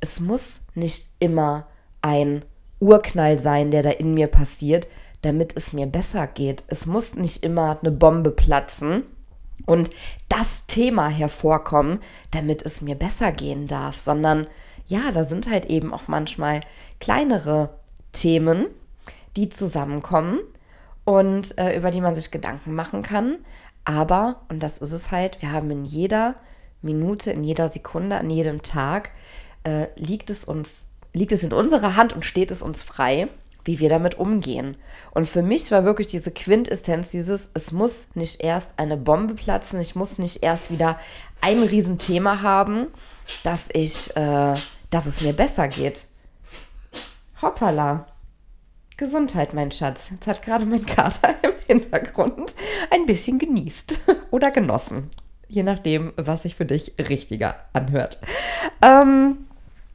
es 0.00 0.20
muss 0.20 0.60
nicht 0.74 1.10
immer 1.18 1.66
ein 2.02 2.44
Urknall 2.78 3.38
sein, 3.38 3.70
der 3.70 3.82
da 3.82 3.90
in 3.90 4.14
mir 4.14 4.26
passiert, 4.28 4.86
damit 5.22 5.56
es 5.56 5.72
mir 5.72 5.86
besser 5.86 6.26
geht. 6.26 6.62
Es 6.68 6.86
muss 6.86 7.16
nicht 7.16 7.42
immer 7.42 7.78
eine 7.80 7.90
Bombe 7.90 8.30
platzen, 8.30 9.04
und 9.64 9.90
das 10.28 10.66
Thema 10.66 11.08
hervorkommen, 11.08 12.00
damit 12.30 12.62
es 12.62 12.82
mir 12.82 12.94
besser 12.94 13.32
gehen 13.32 13.66
darf, 13.66 13.98
sondern 13.98 14.46
ja, 14.86 15.10
da 15.12 15.24
sind 15.24 15.50
halt 15.50 15.66
eben 15.66 15.92
auch 15.94 16.08
manchmal 16.08 16.60
kleinere 17.00 17.70
Themen, 18.12 18.66
die 19.36 19.48
zusammenkommen 19.48 20.40
und 21.04 21.58
äh, 21.58 21.76
über 21.76 21.90
die 21.90 22.00
man 22.00 22.14
sich 22.14 22.30
Gedanken 22.30 22.74
machen 22.74 23.02
kann. 23.02 23.38
Aber, 23.86 24.42
und 24.48 24.62
das 24.62 24.78
ist 24.78 24.90
es 24.90 25.12
halt, 25.12 25.40
wir 25.40 25.52
haben 25.52 25.70
in 25.70 25.84
jeder 25.84 26.34
Minute, 26.82 27.30
in 27.30 27.44
jeder 27.44 27.68
Sekunde, 27.68 28.18
an 28.18 28.28
jedem 28.28 28.60
Tag 28.62 29.12
äh, 29.62 29.86
liegt 29.94 30.28
es 30.28 30.44
uns, 30.44 30.86
liegt 31.14 31.30
es 31.30 31.44
in 31.44 31.52
unserer 31.52 31.94
Hand 31.94 32.12
und 32.12 32.24
steht 32.24 32.50
es 32.50 32.62
uns 32.62 32.82
frei, 32.82 33.28
wie 33.64 33.78
wir 33.78 33.88
damit 33.88 34.18
umgehen. 34.18 34.76
Und 35.12 35.28
für 35.28 35.40
mich 35.40 35.70
war 35.70 35.84
wirklich 35.84 36.08
diese 36.08 36.32
Quintessenz 36.32 37.10
dieses, 37.10 37.48
es 37.54 37.70
muss 37.70 38.08
nicht 38.14 38.42
erst 38.42 38.76
eine 38.80 38.96
Bombe 38.96 39.34
platzen, 39.34 39.80
ich 39.80 39.94
muss 39.94 40.18
nicht 40.18 40.42
erst 40.42 40.72
wieder 40.72 40.98
ein 41.40 41.62
Riesenthema 41.62 42.42
haben, 42.42 42.88
dass 43.44 43.68
ich, 43.72 44.16
äh, 44.16 44.54
dass 44.90 45.06
es 45.06 45.20
mir 45.20 45.32
besser 45.32 45.68
geht. 45.68 46.08
Hoppala. 47.40 48.06
Gesundheit, 48.96 49.52
mein 49.52 49.72
Schatz. 49.72 50.08
Jetzt 50.10 50.26
hat 50.26 50.42
gerade 50.42 50.64
mein 50.64 50.86
Kater 50.86 51.34
im 51.42 51.52
Hintergrund 51.66 52.54
ein 52.90 53.04
bisschen 53.04 53.38
genießt 53.38 54.00
oder 54.30 54.50
genossen. 54.50 55.10
Je 55.48 55.62
nachdem, 55.62 56.12
was 56.16 56.42
sich 56.42 56.54
für 56.54 56.64
dich 56.64 56.94
richtiger 56.98 57.56
anhört. 57.74 58.18
Ähm, 58.80 59.46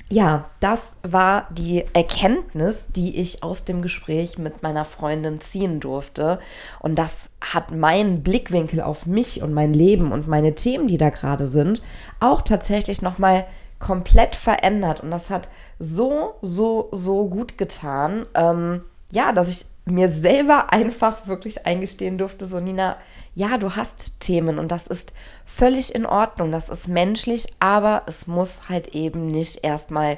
ja, 0.08 0.50
das 0.60 0.98
war 1.04 1.48
die 1.52 1.84
Erkenntnis, 1.94 2.90
die 2.90 3.20
ich 3.20 3.44
aus 3.44 3.66
dem 3.66 3.82
Gespräch 3.82 4.38
mit 4.38 4.62
meiner 4.62 4.86
Freundin 4.86 5.42
ziehen 5.42 5.80
durfte. 5.80 6.40
Und 6.80 6.96
das 6.96 7.32
hat 7.40 7.72
meinen 7.72 8.22
Blickwinkel 8.22 8.82
auf 8.82 9.08
mich 9.08 9.42
und 9.42 9.54
mein 9.54 9.74
Leben 9.74 10.12
und 10.12 10.28
meine 10.28 10.54
Themen, 10.54 10.88
die 10.88 10.98
da 10.98 11.10
gerade 11.10 11.48
sind, 11.48 11.82
auch 12.20 12.42
tatsächlich 12.42 13.02
nochmal 13.02 13.48
komplett 13.80 14.36
verändert. 14.36 15.00
Und 15.00 15.12
das 15.12 15.30
hat 15.30 15.50
so, 15.80 16.36
so, 16.42 16.90
so 16.92 17.28
gut 17.28 17.58
getan. 17.58 18.28
Ähm, 18.36 18.84
ja, 19.12 19.32
dass 19.32 19.50
ich 19.50 19.66
mir 19.86 20.10
selber 20.10 20.72
einfach 20.72 21.28
wirklich 21.28 21.66
eingestehen 21.66 22.18
durfte, 22.18 22.46
so 22.46 22.60
Nina, 22.60 22.98
ja, 23.34 23.58
du 23.58 23.76
hast 23.76 24.20
Themen 24.20 24.60
und 24.60 24.72
das 24.72 24.88
ist 24.88 25.14
völlig 25.46 25.94
in 25.96 26.06
Ordnung, 26.06 26.52
das 26.52 26.70
ist 26.70 26.88
menschlich, 26.88 27.48
aber 27.60 28.04
es 28.06 28.28
muss 28.28 28.70
halt 28.70 28.96
eben 28.96 29.28
nicht 29.28 29.64
erstmal 29.64 30.18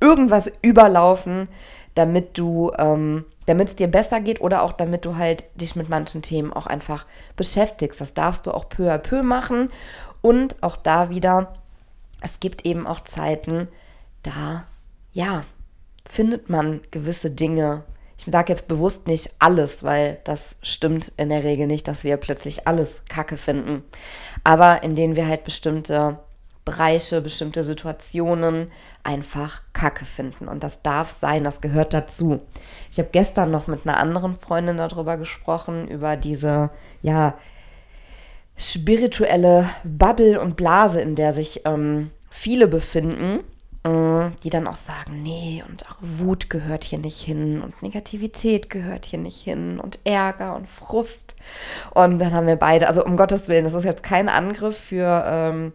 irgendwas 0.00 0.52
überlaufen, 0.62 1.48
damit 1.94 2.36
du, 2.36 2.72
ähm, 2.76 3.24
damit 3.46 3.68
es 3.68 3.76
dir 3.76 3.88
besser 3.88 4.20
geht 4.20 4.40
oder 4.40 4.62
auch 4.62 4.72
damit 4.72 5.04
du 5.04 5.16
halt 5.16 5.44
dich 5.54 5.76
mit 5.76 5.88
manchen 5.88 6.22
Themen 6.22 6.52
auch 6.52 6.66
einfach 6.66 7.06
beschäftigst. 7.36 8.00
Das 8.00 8.14
darfst 8.14 8.46
du 8.46 8.52
auch 8.52 8.68
peu 8.68 8.92
à 8.92 8.98
peu 8.98 9.22
machen 9.22 9.68
und 10.20 10.62
auch 10.62 10.76
da 10.76 11.10
wieder, 11.10 11.54
es 12.20 12.40
gibt 12.40 12.66
eben 12.66 12.86
auch 12.86 13.00
Zeiten, 13.00 13.68
da, 14.22 14.64
ja, 15.12 15.44
findet 16.06 16.50
man 16.50 16.80
gewisse 16.90 17.30
Dinge 17.30 17.84
sage 18.26 18.52
jetzt 18.52 18.68
bewusst 18.68 19.06
nicht 19.06 19.34
alles, 19.38 19.84
weil 19.84 20.20
das 20.24 20.56
stimmt 20.62 21.12
in 21.16 21.28
der 21.28 21.44
Regel 21.44 21.66
nicht, 21.66 21.88
dass 21.88 22.04
wir 22.04 22.16
plötzlich 22.16 22.66
alles 22.66 23.02
Kacke 23.08 23.36
finden. 23.36 23.82
Aber 24.44 24.82
in 24.82 24.94
denen 24.94 25.16
wir 25.16 25.26
halt 25.26 25.44
bestimmte 25.44 26.18
Bereiche, 26.64 27.20
bestimmte 27.20 27.62
Situationen 27.62 28.70
einfach 29.02 29.60
Kacke 29.74 30.06
finden. 30.06 30.48
Und 30.48 30.64
das 30.64 30.82
darf 30.82 31.10
sein, 31.10 31.44
das 31.44 31.60
gehört 31.60 31.92
dazu. 31.92 32.40
Ich 32.90 32.98
habe 32.98 33.10
gestern 33.12 33.50
noch 33.50 33.66
mit 33.66 33.86
einer 33.86 33.98
anderen 33.98 34.36
Freundin 34.36 34.78
darüber 34.78 35.18
gesprochen, 35.18 35.88
über 35.88 36.16
diese, 36.16 36.70
ja, 37.02 37.36
spirituelle 38.56 39.68
Bubble 39.82 40.40
und 40.40 40.56
Blase, 40.56 41.00
in 41.00 41.16
der 41.16 41.32
sich 41.32 41.62
ähm, 41.66 42.10
viele 42.30 42.68
befinden 42.68 43.40
die 43.86 44.48
dann 44.48 44.66
auch 44.66 44.76
sagen, 44.76 45.22
nee, 45.22 45.62
und 45.68 45.84
auch 45.86 45.96
Wut 46.00 46.48
gehört 46.48 46.84
hier 46.84 46.98
nicht 46.98 47.20
hin 47.20 47.60
und 47.60 47.82
Negativität 47.82 48.70
gehört 48.70 49.04
hier 49.04 49.18
nicht 49.18 49.42
hin 49.42 49.78
und 49.78 49.98
Ärger 50.04 50.56
und 50.56 50.66
Frust. 50.66 51.36
Und 51.92 52.18
dann 52.18 52.32
haben 52.32 52.46
wir 52.46 52.56
beide, 52.56 52.88
also 52.88 53.04
um 53.04 53.18
Gottes 53.18 53.48
Willen, 53.48 53.64
das 53.64 53.74
ist 53.74 53.84
jetzt 53.84 54.02
kein 54.02 54.30
Angriff 54.30 54.78
für 54.78 55.24
ähm, 55.26 55.72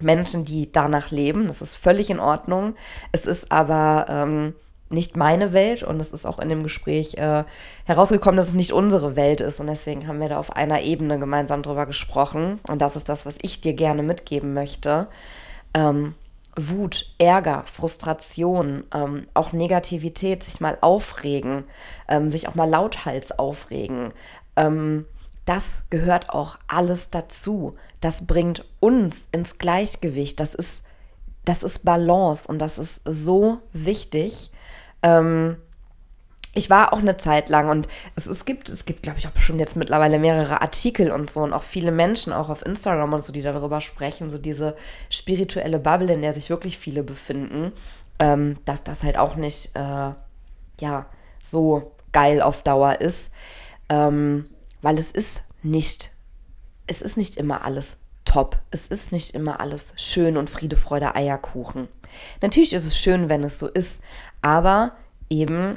Menschen, 0.00 0.46
die 0.46 0.72
danach 0.72 1.10
leben. 1.10 1.46
Das 1.46 1.60
ist 1.60 1.74
völlig 1.74 2.08
in 2.08 2.20
Ordnung. 2.20 2.74
Es 3.12 3.26
ist 3.26 3.52
aber 3.52 4.06
ähm, 4.08 4.54
nicht 4.88 5.18
meine 5.18 5.52
Welt 5.52 5.82
und 5.82 6.00
es 6.00 6.12
ist 6.12 6.24
auch 6.24 6.38
in 6.38 6.48
dem 6.48 6.62
Gespräch 6.62 7.18
äh, 7.18 7.44
herausgekommen, 7.84 8.36
dass 8.38 8.48
es 8.48 8.54
nicht 8.54 8.72
unsere 8.72 9.14
Welt 9.14 9.42
ist 9.42 9.60
und 9.60 9.66
deswegen 9.66 10.06
haben 10.06 10.20
wir 10.20 10.28
da 10.28 10.38
auf 10.38 10.56
einer 10.56 10.82
Ebene 10.82 11.18
gemeinsam 11.18 11.62
drüber 11.62 11.86
gesprochen 11.86 12.60
und 12.68 12.82
das 12.82 12.96
ist 12.96 13.08
das, 13.08 13.24
was 13.26 13.38
ich 13.42 13.60
dir 13.60 13.74
gerne 13.74 14.02
mitgeben 14.02 14.52
möchte. 14.52 15.08
Ähm, 15.74 16.14
Wut, 16.56 17.14
Ärger, 17.18 17.64
Frustration, 17.66 18.84
ähm, 18.94 19.26
auch 19.34 19.52
Negativität, 19.52 20.42
sich 20.42 20.60
mal 20.60 20.76
aufregen, 20.80 21.64
ähm, 22.08 22.30
sich 22.30 22.48
auch 22.48 22.54
mal 22.54 22.68
lauthals 22.68 23.38
aufregen. 23.38 24.12
Ähm, 24.56 25.06
das 25.44 25.84
gehört 25.90 26.30
auch 26.30 26.58
alles 26.68 27.10
dazu. 27.10 27.76
Das 28.00 28.26
bringt 28.26 28.64
uns 28.80 29.28
ins 29.32 29.58
Gleichgewicht. 29.58 30.38
Das 30.40 30.54
ist, 30.54 30.84
das 31.44 31.62
ist 31.62 31.84
Balance 31.84 32.46
und 32.48 32.58
das 32.58 32.78
ist 32.78 33.02
so 33.04 33.58
wichtig. 33.72 34.50
Ähm, 35.02 35.56
ich 36.54 36.68
war 36.68 36.92
auch 36.92 36.98
eine 36.98 37.16
Zeit 37.16 37.48
lang 37.48 37.68
und 37.70 37.88
es, 38.14 38.26
es 38.26 38.44
gibt, 38.44 38.68
es 38.68 38.84
gibt, 38.84 39.02
glaube 39.02 39.18
ich, 39.18 39.26
auch 39.26 39.36
schon 39.36 39.58
jetzt 39.58 39.76
mittlerweile 39.76 40.18
mehrere 40.18 40.60
Artikel 40.60 41.10
und 41.10 41.30
so 41.30 41.40
und 41.40 41.52
auch 41.52 41.62
viele 41.62 41.92
Menschen 41.92 42.32
auch 42.32 42.48
auf 42.48 42.64
Instagram 42.64 43.12
und 43.12 43.24
so, 43.24 43.32
die 43.32 43.42
darüber 43.42 43.80
sprechen, 43.80 44.30
so 44.30 44.38
diese 44.38 44.76
spirituelle 45.08 45.78
Bubble, 45.78 46.12
in 46.12 46.22
der 46.22 46.34
sich 46.34 46.50
wirklich 46.50 46.78
viele 46.78 47.02
befinden, 47.02 47.72
ähm, 48.18 48.58
dass 48.64 48.84
das 48.84 49.02
halt 49.02 49.16
auch 49.16 49.36
nicht, 49.36 49.74
äh, 49.74 50.12
ja, 50.80 51.06
so 51.44 51.92
geil 52.12 52.42
auf 52.42 52.62
Dauer 52.62 53.00
ist, 53.00 53.32
ähm, 53.88 54.48
weil 54.82 54.98
es 54.98 55.10
ist 55.10 55.44
nicht, 55.62 56.10
es 56.86 57.00
ist 57.00 57.16
nicht 57.16 57.36
immer 57.36 57.64
alles 57.64 57.98
top. 58.24 58.58
Es 58.70 58.86
ist 58.86 59.12
nicht 59.12 59.34
immer 59.34 59.60
alles 59.60 59.94
schön 59.96 60.36
und 60.36 60.50
Friede, 60.50 60.76
Freude, 60.76 61.14
Eierkuchen. 61.14 61.88
Natürlich 62.40 62.72
ist 62.72 62.86
es 62.86 62.98
schön, 62.98 63.28
wenn 63.28 63.42
es 63.42 63.58
so 63.58 63.68
ist, 63.68 64.02
aber 64.42 64.92
eben 65.30 65.76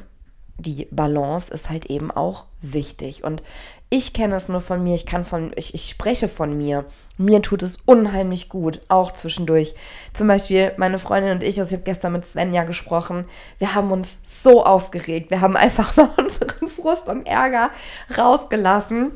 die 0.57 0.87
Balance 0.91 1.53
ist 1.53 1.69
halt 1.69 1.87
eben 1.87 2.11
auch 2.11 2.45
wichtig. 2.61 3.23
Und 3.23 3.43
ich 3.89 4.13
kenne 4.13 4.35
es 4.35 4.49
nur 4.49 4.61
von 4.61 4.83
mir, 4.83 4.95
ich 4.95 5.05
kann 5.05 5.25
von, 5.25 5.51
ich, 5.55 5.73
ich 5.73 5.89
spreche 5.89 6.27
von 6.27 6.57
mir. 6.57 6.85
Mir 7.17 7.41
tut 7.41 7.63
es 7.63 7.77
unheimlich 7.85 8.49
gut, 8.49 8.81
auch 8.89 9.13
zwischendurch. 9.13 9.73
Zum 10.13 10.27
Beispiel 10.27 10.73
meine 10.77 10.99
Freundin 10.99 11.33
und 11.33 11.43
ich, 11.43 11.59
also 11.59 11.69
ich 11.69 11.79
habe 11.79 11.85
gestern 11.85 12.13
mit 12.13 12.25
Svenja 12.25 12.63
gesprochen, 12.63 13.25
wir 13.57 13.75
haben 13.75 13.91
uns 13.91 14.19
so 14.23 14.65
aufgeregt. 14.65 15.29
Wir 15.29 15.41
haben 15.41 15.55
einfach 15.57 15.95
mal 15.95 16.09
unseren 16.17 16.67
Frust 16.67 17.09
und 17.09 17.27
Ärger 17.27 17.69
rausgelassen. 18.17 19.11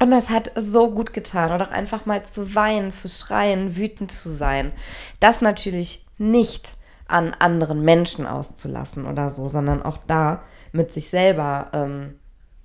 Und 0.00 0.10
das 0.10 0.30
hat 0.30 0.50
so 0.56 0.90
gut 0.90 1.12
getan. 1.12 1.52
Und 1.52 1.62
auch 1.62 1.72
einfach 1.72 2.06
mal 2.06 2.24
zu 2.24 2.54
weinen, 2.54 2.90
zu 2.90 3.08
schreien, 3.08 3.76
wütend 3.76 4.10
zu 4.10 4.30
sein. 4.30 4.72
Das 5.20 5.42
natürlich 5.42 6.06
nicht 6.18 6.76
an 7.10 7.34
anderen 7.38 7.82
Menschen 7.82 8.26
auszulassen 8.26 9.06
oder 9.06 9.30
so, 9.30 9.48
sondern 9.48 9.82
auch 9.82 9.98
da 10.06 10.42
mit 10.72 10.92
sich 10.92 11.08
selber, 11.08 11.70
ähm, 11.72 12.18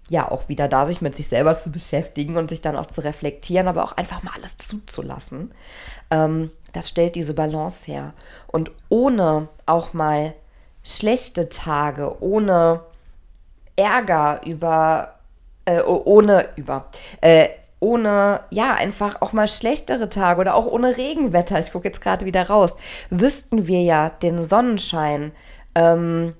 ja, 0.09 0.31
auch 0.31 0.49
wieder 0.49 0.67
da, 0.67 0.85
sich 0.85 1.01
mit 1.01 1.15
sich 1.15 1.27
selber 1.27 1.55
zu 1.55 1.71
beschäftigen 1.71 2.37
und 2.37 2.49
sich 2.49 2.61
dann 2.61 2.75
auch 2.75 2.85
zu 2.85 3.01
reflektieren, 3.01 3.67
aber 3.67 3.83
auch 3.83 3.93
einfach 3.93 4.21
mal 4.23 4.33
alles 4.35 4.57
zuzulassen. 4.57 5.53
Ähm, 6.11 6.51
das 6.73 6.89
stellt 6.89 7.15
diese 7.15 7.33
Balance 7.33 7.91
her. 7.91 8.13
Und 8.47 8.71
ohne 8.89 9.47
auch 9.65 9.93
mal 9.93 10.33
schlechte 10.83 11.49
Tage, 11.49 12.21
ohne 12.21 12.81
Ärger 13.75 14.41
über, 14.45 15.15
äh, 15.65 15.81
ohne 15.81 16.49
über, 16.55 16.87
äh, 17.21 17.47
ohne, 17.79 18.41
ja, 18.51 18.73
einfach 18.73 19.21
auch 19.21 19.33
mal 19.33 19.47
schlechtere 19.47 20.09
Tage 20.09 20.41
oder 20.41 20.55
auch 20.55 20.65
ohne 20.65 20.97
Regenwetter, 20.97 21.59
ich 21.59 21.71
gucke 21.71 21.87
jetzt 21.87 22.01
gerade 22.01 22.25
wieder 22.25 22.47
raus, 22.47 22.75
wüssten 23.09 23.67
wir 23.67 23.81
ja 23.81 24.09
den 24.09 24.43
Sonnenschein 24.43 25.31
ähm, 25.75 26.33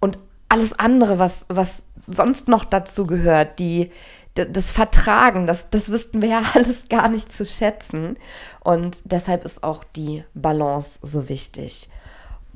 und 0.00 0.18
alles 0.48 0.78
andere, 0.78 1.18
was, 1.18 1.46
was 1.48 1.86
sonst 2.06 2.48
noch 2.48 2.64
dazu 2.64 3.06
gehört, 3.06 3.58
die, 3.58 3.90
das 4.34 4.72
Vertragen, 4.72 5.46
das, 5.46 5.70
das 5.70 5.90
wüssten 5.90 6.22
wir 6.22 6.30
ja 6.30 6.42
alles 6.54 6.88
gar 6.88 7.08
nicht 7.08 7.32
zu 7.32 7.44
schätzen. 7.44 8.16
Und 8.60 9.02
deshalb 9.04 9.44
ist 9.44 9.62
auch 9.62 9.84
die 9.84 10.24
Balance 10.34 10.98
so 11.02 11.28
wichtig. 11.28 11.88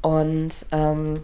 Und 0.02 0.66
ähm, 0.72 1.22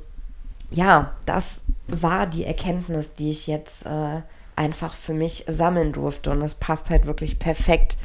ja, 0.70 1.12
das 1.26 1.64
war 1.86 2.26
die 2.26 2.44
Erkenntnis, 2.44 3.14
die 3.14 3.30
ich 3.30 3.46
jetzt 3.46 3.86
äh, 3.86 4.22
einfach 4.56 4.94
für 4.94 5.14
mich 5.14 5.44
sammeln 5.48 5.92
durfte. 5.92 6.30
Und 6.30 6.40
das 6.40 6.54
passt 6.54 6.90
halt 6.90 7.06
wirklich 7.06 7.38
perfekt 7.38 7.96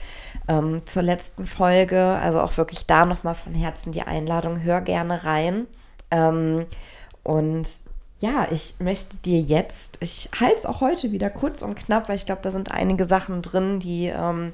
ähm, 0.48 0.86
zur 0.86 1.04
letzten 1.04 1.46
Folge. 1.46 2.02
Also 2.02 2.42
auch 2.42 2.58
wirklich 2.58 2.86
da 2.86 3.06
nochmal 3.06 3.36
von 3.36 3.54
Herzen 3.54 3.92
die 3.92 4.04
Einladung. 4.04 4.62
Hör 4.62 4.82
gerne 4.82 5.24
rein. 5.24 5.68
Ähm, 6.12 6.66
und 7.24 7.68
ja, 8.20 8.48
ich 8.52 8.76
möchte 8.80 9.18
dir 9.18 9.40
jetzt, 9.40 9.98
ich 10.00 10.30
halte 10.40 10.56
es 10.56 10.66
auch 10.66 10.82
heute 10.82 11.12
wieder 11.12 11.30
kurz 11.30 11.62
und 11.62 11.76
knapp, 11.76 12.10
weil 12.10 12.16
ich 12.16 12.26
glaube, 12.26 12.42
da 12.42 12.52
sind 12.52 12.72
einige 12.72 13.06
Sachen 13.06 13.42
drin, 13.42 13.80
die 13.80 14.08
ähm, 14.08 14.54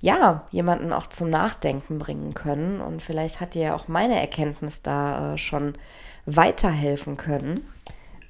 ja 0.00 0.46
jemanden 0.50 0.92
auch 0.92 1.08
zum 1.08 1.28
Nachdenken 1.28 1.98
bringen 1.98 2.34
können. 2.34 2.80
Und 2.80 3.02
vielleicht 3.02 3.40
hat 3.40 3.54
dir 3.54 3.62
ja 3.62 3.74
auch 3.74 3.88
meine 3.88 4.20
Erkenntnis 4.20 4.82
da 4.82 5.34
äh, 5.34 5.38
schon 5.38 5.76
weiterhelfen 6.24 7.16
können. 7.16 7.68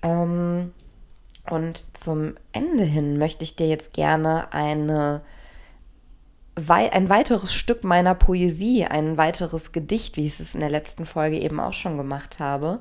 Ähm, 0.03 0.73
und 1.51 1.85
zum 1.93 2.35
Ende 2.53 2.85
hin 2.85 3.19
möchte 3.19 3.45
ich 3.45 3.57
dir 3.57 3.69
jetzt 3.69 3.93
gerne 3.93 4.53
eine 4.53 5.23
ein 6.57 7.09
weiteres 7.09 7.53
Stück 7.53 7.83
meiner 7.83 8.15
Poesie, 8.15 8.85
ein 8.85 9.17
weiteres 9.17 9.73
Gedicht, 9.73 10.17
wie 10.17 10.27
ich 10.27 10.39
es 10.39 10.55
in 10.55 10.61
der 10.61 10.71
letzten 10.71 11.05
Folge 11.05 11.39
eben 11.39 11.59
auch 11.59 11.73
schon 11.73 11.97
gemacht 11.97 12.39
habe, 12.39 12.81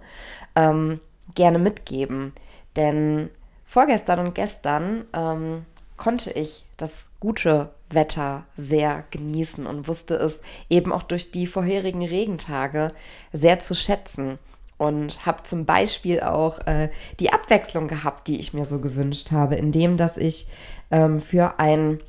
ähm, 0.56 1.00
gerne 1.34 1.58
mitgeben. 1.58 2.34
Denn 2.76 3.32
vorgestern 3.66 4.20
und 4.20 4.36
gestern 4.36 5.06
ähm, 5.14 5.66
konnte 5.98 6.32
ich 6.32 6.66
das 6.78 7.10
gute 7.20 7.74
Wetter 7.90 8.46
sehr 8.58 9.06
genießen 9.10 9.66
und 9.66 9.88
wusste 9.88 10.16
es 10.16 10.42
eben 10.70 10.92
auch 10.92 11.04
durch 11.04 11.32
die 11.32 11.48
vorherigen 11.48 12.06
Regentage 12.06 12.92
sehr 13.32 13.60
zu 13.60 13.74
schätzen 13.74 14.38
und 14.84 15.26
habe 15.26 15.44
zum 15.44 15.66
Beispiel 15.66 16.20
auch 16.22 16.60
äh, 16.68 16.90
die 17.20 17.32
Abwechslung 17.32 17.88
gehabt, 17.88 18.28
die 18.28 18.40
ich 18.40 18.54
mir 18.54 18.66
so 18.66 18.80
gewünscht 18.80 19.32
habe, 19.32 19.56
indem 19.56 19.96
dass 19.96 20.18
ich 20.18 20.48
ähm, 20.92 21.20
für 21.20 21.60
ein, 21.60 22.00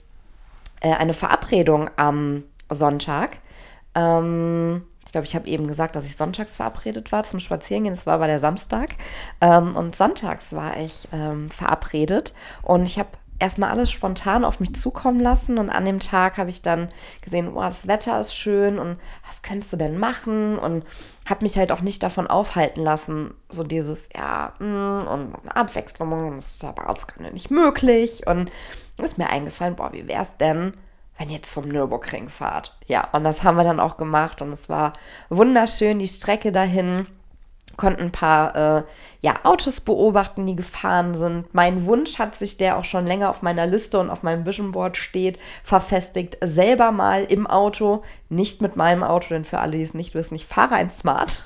äh, 0.81 0.93
eine 0.93 1.13
Verabredung 1.13 1.89
am 1.97 2.43
Sonntag, 2.69 3.39
ähm, 3.95 4.83
ich 5.07 5.13
glaube, 5.13 5.27
ich 5.29 5.37
habe 5.37 5.47
eben 5.47 5.69
gesagt, 5.69 5.95
dass 5.95 6.05
ich 6.05 6.17
sonntags 6.17 6.57
verabredet 6.57 7.13
war 7.13 7.23
zum 7.23 7.39
Spazierengehen, 7.39 7.95
das 7.95 8.07
war 8.07 8.15
aber 8.15 8.27
der 8.27 8.41
Samstag. 8.41 8.97
Ähm, 9.41 9.77
und 9.77 9.95
sonntags 9.95 10.53
war 10.55 10.77
ich 10.77 11.07
ähm, 11.13 11.51
verabredet. 11.53 12.35
Und 12.63 12.83
ich 12.83 12.99
habe 12.99 13.11
erstmal 13.39 13.71
alles 13.71 13.91
spontan 13.91 14.45
auf 14.45 14.61
mich 14.61 14.75
zukommen 14.75 15.19
lassen 15.21 15.59
und 15.59 15.71
an 15.71 15.85
dem 15.85 16.01
Tag 16.01 16.37
habe 16.37 16.51
ich 16.51 16.63
dann 16.63 16.91
gesehen, 17.21 17.53
oh, 17.55 17.61
das 17.61 17.87
Wetter 17.89 18.21
ist 18.21 18.35
schön 18.35 18.79
und 18.79 18.99
was 19.27 19.43
könntest 19.43 19.73
du 19.73 19.77
denn 19.77 19.99
machen? 19.99 20.59
Und 20.59 20.85
habe 21.27 21.45
mich 21.45 21.57
halt 21.57 21.73
auch 21.73 21.81
nicht 21.81 22.03
davon 22.03 22.27
aufhalten 22.27 22.83
lassen, 22.83 23.35
so 23.49 23.65
dieses, 23.65 24.09
ja, 24.15 24.55
mm, 24.59 25.07
und 25.07 25.35
Abwechslung, 25.55 26.37
das 26.37 26.55
ist 26.55 26.65
aber 26.65 26.89
alles 26.89 27.07
gar 27.07 27.31
nicht 27.31 27.51
möglich. 27.51 28.27
Und 28.27 28.51
ist 29.03 29.19
mir 29.19 29.29
eingefallen, 29.29 29.77
boah, 29.77 29.93
wie 29.93 30.07
wäre 30.07 30.23
es 30.23 30.37
denn, 30.37 30.75
wenn 31.19 31.31
ihr 31.31 31.43
zum 31.43 31.69
Nürburgring 31.69 32.29
fahrt? 32.29 32.77
Ja, 32.87 33.09
und 33.13 33.25
das 33.25 33.43
haben 33.43 33.57
wir 33.57 33.65
dann 33.65 33.81
auch 33.81 33.97
gemacht 33.97 34.43
und 34.43 34.53
es 34.53 34.69
war 34.69 34.93
wunderschön, 35.29 35.99
die 35.99 36.09
Strecke 36.09 36.53
dahin 36.53 37.07
konnten 37.77 38.03
ein 38.03 38.13
paar 38.13 38.55
äh, 38.55 38.83
ja, 39.21 39.35
Autos 39.43 39.81
beobachten, 39.81 40.47
die 40.47 40.57
gefahren 40.57 41.15
sind. 41.15 41.53
Mein 41.55 41.87
Wunsch 41.87 42.19
hat 42.19 42.35
sich, 42.35 42.57
der 42.57 42.77
auch 42.79 42.85
schon 42.85 43.07
länger 43.07 43.31
auf 43.31 43.43
meiner 43.43 43.67
Liste 43.67 43.99
und 43.99 44.11
auf 44.11 44.23
meinem 44.23 44.47
Vision 44.47 44.73
Board 44.73 44.97
steht, 44.97 45.39
verfestigt, 45.63 46.37
selber 46.43 46.93
mal 46.93 47.25
im 47.25 47.47
Auto, 47.47 48.03
nicht 48.29 48.63
mit 48.63 48.77
meinem 48.77 49.03
Auto, 49.03 49.29
denn 49.31 49.45
für 49.45 49.59
alle, 49.59 49.77
die 49.77 49.83
es 49.83 49.95
nicht 49.95 50.15
wissen, 50.15 50.35
ich 50.35 50.47
fahre 50.47 50.75
ein 50.75 50.91
Smart, 50.91 51.45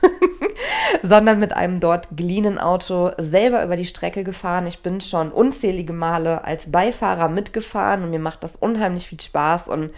sondern 1.03 1.39
mit 1.39 1.55
einem 1.55 1.81
dort 1.81 2.09
geliehenen 2.17 2.59
Auto 2.59 3.13
selber 3.19 3.63
über 3.65 3.77
die 3.77 3.87
Strecke 3.87 4.25
gefahren. 4.25 4.67
Ich 4.67 4.83
bin 4.83 5.01
schon 5.01 5.31
unzählige 5.31 5.93
Male 5.93 6.45
als 6.45 6.71
Beifahrer 6.71 7.29
mitgefahren 7.29 8.03
und 8.03 8.11
mir 8.11 8.19
macht 8.19 8.43
das 8.43 8.57
unheimlich 8.57 9.07
viel 9.07 9.21
Spaß 9.21 9.69
und 9.69 9.91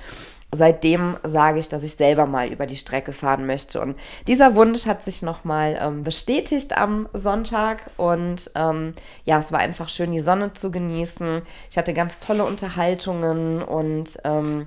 seitdem 0.52 1.16
sage 1.22 1.58
ich, 1.58 1.68
dass 1.68 1.82
ich 1.82 1.92
selber 1.92 2.26
mal 2.26 2.48
über 2.48 2.66
die 2.66 2.76
Strecke 2.76 3.12
fahren 3.12 3.46
möchte. 3.46 3.80
Und 3.80 3.96
dieser 4.26 4.54
Wunsch 4.56 4.86
hat 4.86 5.02
sich 5.02 5.22
nochmal 5.22 5.78
ähm, 5.80 6.02
bestätigt 6.02 6.76
am 6.76 7.08
Sonntag. 7.12 7.90
Und 7.96 8.50
ähm, 8.54 8.94
ja, 9.24 9.38
es 9.38 9.52
war 9.52 9.60
einfach 9.60 9.88
schön, 9.88 10.10
die 10.10 10.20
Sonne 10.20 10.52
zu 10.52 10.70
genießen. 10.70 11.42
Ich 11.70 11.78
hatte 11.78 11.94
ganz 11.94 12.18
tolle 12.18 12.44
Unterhaltungen 12.44 13.62
und 13.62 14.18
ähm, 14.24 14.66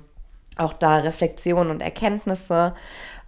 auch 0.56 0.72
da 0.72 0.96
Reflexionen 0.98 1.70
und 1.70 1.82
Erkenntnisse. 1.82 2.74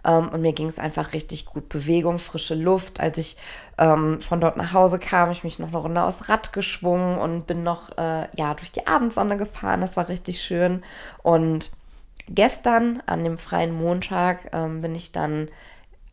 Ähm, 0.03 0.29
und 0.29 0.41
mir 0.41 0.53
ging 0.53 0.67
es 0.67 0.79
einfach 0.79 1.13
richtig 1.13 1.45
gut. 1.45 1.69
Bewegung, 1.69 2.17
frische 2.17 2.55
Luft. 2.55 2.99
Als 2.99 3.19
ich 3.19 3.37
ähm, 3.77 4.19
von 4.19 4.41
dort 4.41 4.57
nach 4.57 4.73
Hause 4.73 4.97
kam, 4.97 5.29
ich 5.29 5.43
mich 5.43 5.59
noch 5.59 5.67
eine 5.67 5.77
Runde 5.77 6.01
aus 6.01 6.27
Rad 6.29 6.53
geschwungen 6.53 7.19
und 7.19 7.45
bin 7.45 7.61
noch 7.61 7.95
äh, 7.97 8.27
ja, 8.35 8.55
durch 8.55 8.71
die 8.71 8.87
Abendsonne 8.87 9.37
gefahren. 9.37 9.81
Das 9.81 9.95
war 9.95 10.09
richtig 10.09 10.41
schön. 10.41 10.83
Und 11.21 11.71
Gestern, 12.29 13.01
an 13.05 13.23
dem 13.23 13.37
freien 13.37 13.73
Montag, 13.73 14.49
ähm, 14.51 14.81
bin 14.81 14.95
ich 14.95 15.11
dann 15.11 15.47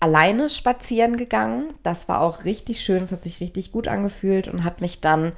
alleine 0.00 0.50
spazieren 0.50 1.16
gegangen. 1.16 1.73
Das 1.83 2.09
war 2.09 2.21
auch 2.21 2.44
richtig 2.44 2.80
schön, 2.80 3.02
es 3.02 3.12
hat 3.12 3.23
sich 3.23 3.40
richtig 3.40 3.73
gut 3.73 3.88
angefühlt 3.88 4.49
und 4.49 4.64
habe 4.64 4.76
mich 4.80 5.00
dann 5.00 5.33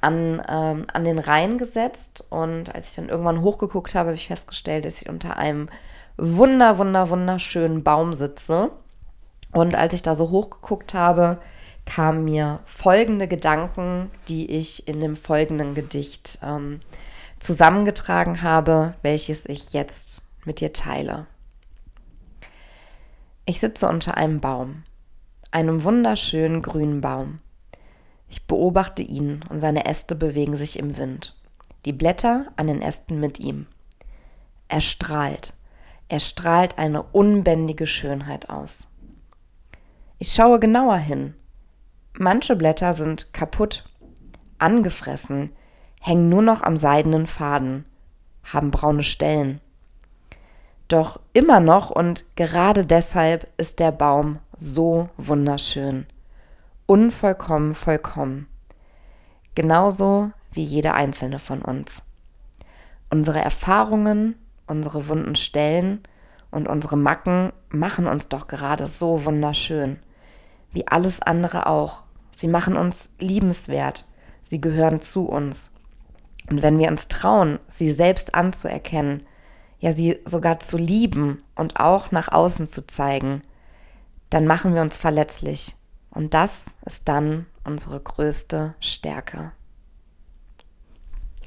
an, 0.00 0.42
ähm, 0.48 0.86
an 0.92 1.04
den 1.04 1.18
Rhein 1.18 1.58
gesetzt. 1.58 2.26
Und 2.30 2.74
als 2.74 2.90
ich 2.90 2.96
dann 2.96 3.08
irgendwann 3.08 3.42
hochgeguckt 3.42 3.94
habe, 3.94 4.08
habe 4.08 4.16
ich 4.16 4.28
festgestellt, 4.28 4.84
dass 4.84 5.02
ich 5.02 5.08
unter 5.08 5.36
einem 5.36 5.68
wunder, 6.16 6.78
wunder, 6.78 7.08
wunderschönen 7.08 7.82
Baum 7.82 8.12
sitze. 8.12 8.70
Und 9.52 9.74
als 9.74 9.94
ich 9.94 10.02
da 10.02 10.14
so 10.14 10.30
hochgeguckt 10.30 10.94
habe, 10.94 11.38
kamen 11.86 12.24
mir 12.24 12.60
folgende 12.66 13.26
Gedanken, 13.26 14.10
die 14.28 14.50
ich 14.50 14.86
in 14.86 15.00
dem 15.00 15.16
folgenden 15.16 15.74
Gedicht 15.74 16.38
ähm, 16.42 16.80
zusammengetragen 17.40 18.42
habe, 18.42 18.94
welches 19.02 19.46
ich 19.46 19.72
jetzt 19.72 20.22
mit 20.44 20.60
dir 20.60 20.72
teile. 20.72 21.26
Ich 23.46 23.58
sitze 23.58 23.88
unter 23.88 24.16
einem 24.16 24.40
Baum, 24.40 24.84
einem 25.50 25.82
wunderschönen 25.82 26.62
grünen 26.62 27.00
Baum. 27.00 27.40
Ich 28.28 28.46
beobachte 28.46 29.02
ihn 29.02 29.40
und 29.48 29.58
seine 29.58 29.86
Äste 29.86 30.14
bewegen 30.14 30.56
sich 30.56 30.78
im 30.78 30.96
Wind, 30.96 31.34
die 31.84 31.92
Blätter 31.92 32.52
an 32.56 32.68
den 32.68 32.82
Ästen 32.82 33.18
mit 33.18 33.40
ihm. 33.40 33.66
Er 34.68 34.80
strahlt, 34.80 35.54
er 36.08 36.20
strahlt 36.20 36.78
eine 36.78 37.02
unbändige 37.02 37.86
Schönheit 37.86 38.50
aus. 38.50 38.86
Ich 40.18 40.32
schaue 40.32 40.60
genauer 40.60 40.98
hin. 40.98 41.34
Manche 42.12 42.54
Blätter 42.54 42.92
sind 42.92 43.32
kaputt, 43.32 43.84
angefressen, 44.58 45.52
hängen 46.00 46.28
nur 46.28 46.42
noch 46.42 46.62
am 46.62 46.76
seidenen 46.76 47.26
Faden, 47.26 47.84
haben 48.42 48.70
braune 48.70 49.04
Stellen. 49.04 49.60
Doch 50.88 51.20
immer 51.32 51.60
noch 51.60 51.90
und 51.90 52.24
gerade 52.34 52.84
deshalb 52.84 53.48
ist 53.58 53.78
der 53.78 53.92
Baum 53.92 54.40
so 54.56 55.08
wunderschön, 55.16 56.06
unvollkommen 56.86 57.76
vollkommen, 57.76 58.48
genauso 59.54 60.32
wie 60.50 60.64
jeder 60.64 60.94
einzelne 60.94 61.38
von 61.38 61.62
uns. 61.62 62.02
Unsere 63.08 63.40
Erfahrungen, 63.40 64.34
unsere 64.66 65.06
wunden 65.06 65.36
Stellen 65.36 66.02
und 66.50 66.66
unsere 66.66 66.96
Macken 66.96 67.52
machen 67.68 68.06
uns 68.06 68.28
doch 68.28 68.48
gerade 68.48 68.88
so 68.88 69.24
wunderschön, 69.24 70.00
wie 70.72 70.88
alles 70.88 71.22
andere 71.22 71.66
auch. 71.66 72.02
Sie 72.32 72.48
machen 72.48 72.76
uns 72.76 73.10
liebenswert, 73.18 74.06
sie 74.42 74.60
gehören 74.60 75.00
zu 75.02 75.28
uns. 75.28 75.72
Und 76.50 76.62
wenn 76.62 76.78
wir 76.78 76.88
uns 76.88 77.08
trauen, 77.08 77.60
sie 77.72 77.92
selbst 77.92 78.34
anzuerkennen, 78.34 79.26
ja 79.78 79.92
sie 79.92 80.20
sogar 80.24 80.58
zu 80.58 80.76
lieben 80.76 81.38
und 81.54 81.78
auch 81.78 82.10
nach 82.10 82.28
außen 82.28 82.66
zu 82.66 82.86
zeigen, 82.86 83.42
dann 84.28 84.46
machen 84.46 84.74
wir 84.74 84.82
uns 84.82 84.98
verletzlich. 84.98 85.74
Und 86.10 86.34
das 86.34 86.66
ist 86.84 87.08
dann 87.08 87.46
unsere 87.64 88.00
größte 88.00 88.74
Stärke. 88.80 89.52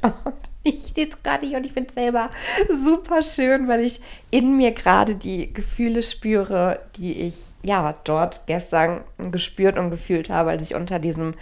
Und 0.04 0.14
ich 0.64 0.82
sitze 0.82 1.18
gerade 1.22 1.46
hier 1.46 1.58
und 1.58 1.66
ich 1.66 1.74
finde 1.74 1.90
es 1.90 1.96
selber 1.96 2.30
super 2.70 3.24
schön, 3.24 3.68
weil 3.68 3.82
ich 3.82 4.00
in 4.32 4.56
mir 4.56 4.72
gerade 4.72 5.16
die 5.16 5.54
Gefühle 5.54 6.04
spüre, 6.04 6.82
die 6.98 7.22
ich 7.22 7.52
ja 7.62 7.94
dort 8.06 8.48
gestern 8.48 9.02
gespürt 9.18 9.78
und 9.78 9.92
gefühlt 9.92 10.30
habe, 10.30 10.52
als 10.52 10.62
ich 10.70 10.76
unter 10.76 11.00
diesem 11.00 11.36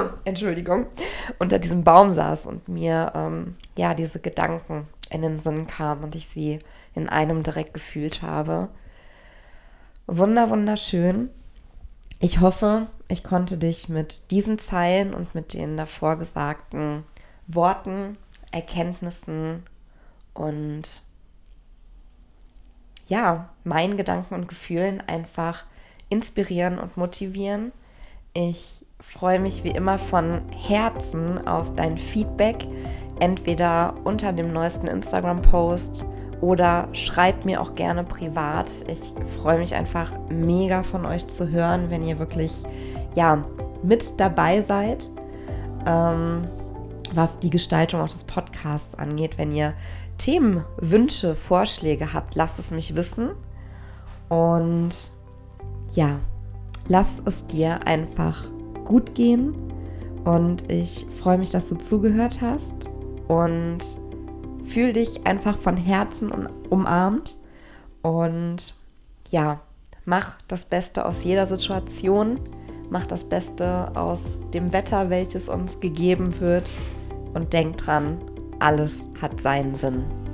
Entschuldigung, 0.24 0.86
unter 1.38 1.58
diesem 1.58 1.84
Baum 1.84 2.12
saß 2.12 2.46
und 2.46 2.68
mir 2.68 3.12
ähm, 3.14 3.56
ja 3.76 3.94
diese 3.94 4.20
Gedanken 4.20 4.86
in 5.10 5.22
den 5.22 5.40
Sinn 5.40 5.66
kamen 5.66 6.04
und 6.04 6.14
ich 6.14 6.28
sie 6.28 6.58
in 6.94 7.08
einem 7.08 7.42
direkt 7.42 7.74
gefühlt 7.74 8.22
habe. 8.22 8.68
Wunder, 10.06 10.50
wunderschön. 10.50 11.30
Ich 12.20 12.40
hoffe, 12.40 12.88
ich 13.08 13.22
konnte 13.22 13.58
dich 13.58 13.88
mit 13.88 14.30
diesen 14.30 14.58
Zeilen 14.58 15.14
und 15.14 15.34
mit 15.34 15.54
den 15.54 15.76
davor 15.76 16.16
gesagten 16.16 17.04
Worten, 17.46 18.18
Erkenntnissen 18.50 19.64
und 20.34 21.02
ja, 23.06 23.50
meinen 23.64 23.96
Gedanken 23.96 24.34
und 24.34 24.48
Gefühlen 24.48 25.00
einfach 25.06 25.64
inspirieren 26.08 26.78
und 26.78 26.96
motivieren. 26.96 27.72
Ich 28.34 28.84
freue 29.00 29.40
mich 29.40 29.64
wie 29.64 29.70
immer 29.70 29.98
von 29.98 30.42
Herzen 30.54 31.46
auf 31.46 31.74
dein 31.74 31.98
Feedback, 31.98 32.66
entweder 33.20 33.94
unter 34.04 34.32
dem 34.32 34.52
neuesten 34.52 34.86
Instagram-Post 34.86 36.06
oder 36.40 36.88
schreib 36.92 37.44
mir 37.44 37.60
auch 37.60 37.74
gerne 37.74 38.04
privat. 38.04 38.70
Ich 38.88 39.12
freue 39.40 39.58
mich 39.58 39.74
einfach 39.74 40.18
mega 40.28 40.82
von 40.82 41.04
euch 41.04 41.26
zu 41.26 41.48
hören, 41.48 41.90
wenn 41.90 42.04
ihr 42.04 42.18
wirklich 42.18 42.62
ja 43.14 43.44
mit 43.82 44.20
dabei 44.20 44.60
seid, 44.62 45.10
ähm, 45.86 46.48
was 47.12 47.40
die 47.40 47.50
Gestaltung 47.50 48.00
auch 48.00 48.08
des 48.08 48.24
Podcasts 48.24 48.94
angeht. 48.94 49.38
Wenn 49.38 49.52
ihr 49.52 49.74
Themen, 50.18 50.64
Wünsche, 50.76 51.34
Vorschläge 51.34 52.12
habt, 52.12 52.34
lasst 52.34 52.58
es 52.58 52.70
mich 52.70 52.94
wissen. 52.94 53.30
Und 54.28 54.90
ja, 55.92 56.18
lass 56.86 57.22
es 57.24 57.46
dir 57.46 57.86
einfach 57.86 58.50
gut 58.88 59.14
gehen. 59.14 59.54
Und 60.24 60.70
ich 60.70 61.06
freue 61.22 61.38
mich, 61.38 61.50
dass 61.50 61.68
du 61.68 61.76
zugehört 61.76 62.40
hast. 62.40 62.90
Und 63.28 63.80
fühl 64.68 64.92
dich 64.92 65.26
einfach 65.26 65.56
von 65.56 65.76
Herzen 65.76 66.30
umarmt 66.68 67.36
und 68.02 68.74
ja, 69.30 69.60
mach 70.04 70.38
das 70.48 70.64
Beste 70.64 71.04
aus 71.04 71.24
jeder 71.24 71.46
Situation, 71.46 72.40
mach 72.90 73.06
das 73.06 73.24
Beste 73.24 73.94
aus 73.96 74.40
dem 74.54 74.72
Wetter, 74.72 75.10
welches 75.10 75.48
uns 75.48 75.80
gegeben 75.80 76.40
wird 76.40 76.70
und 77.34 77.52
denk 77.52 77.78
dran, 77.78 78.18
alles 78.58 79.08
hat 79.20 79.40
seinen 79.40 79.74
Sinn. 79.74 80.27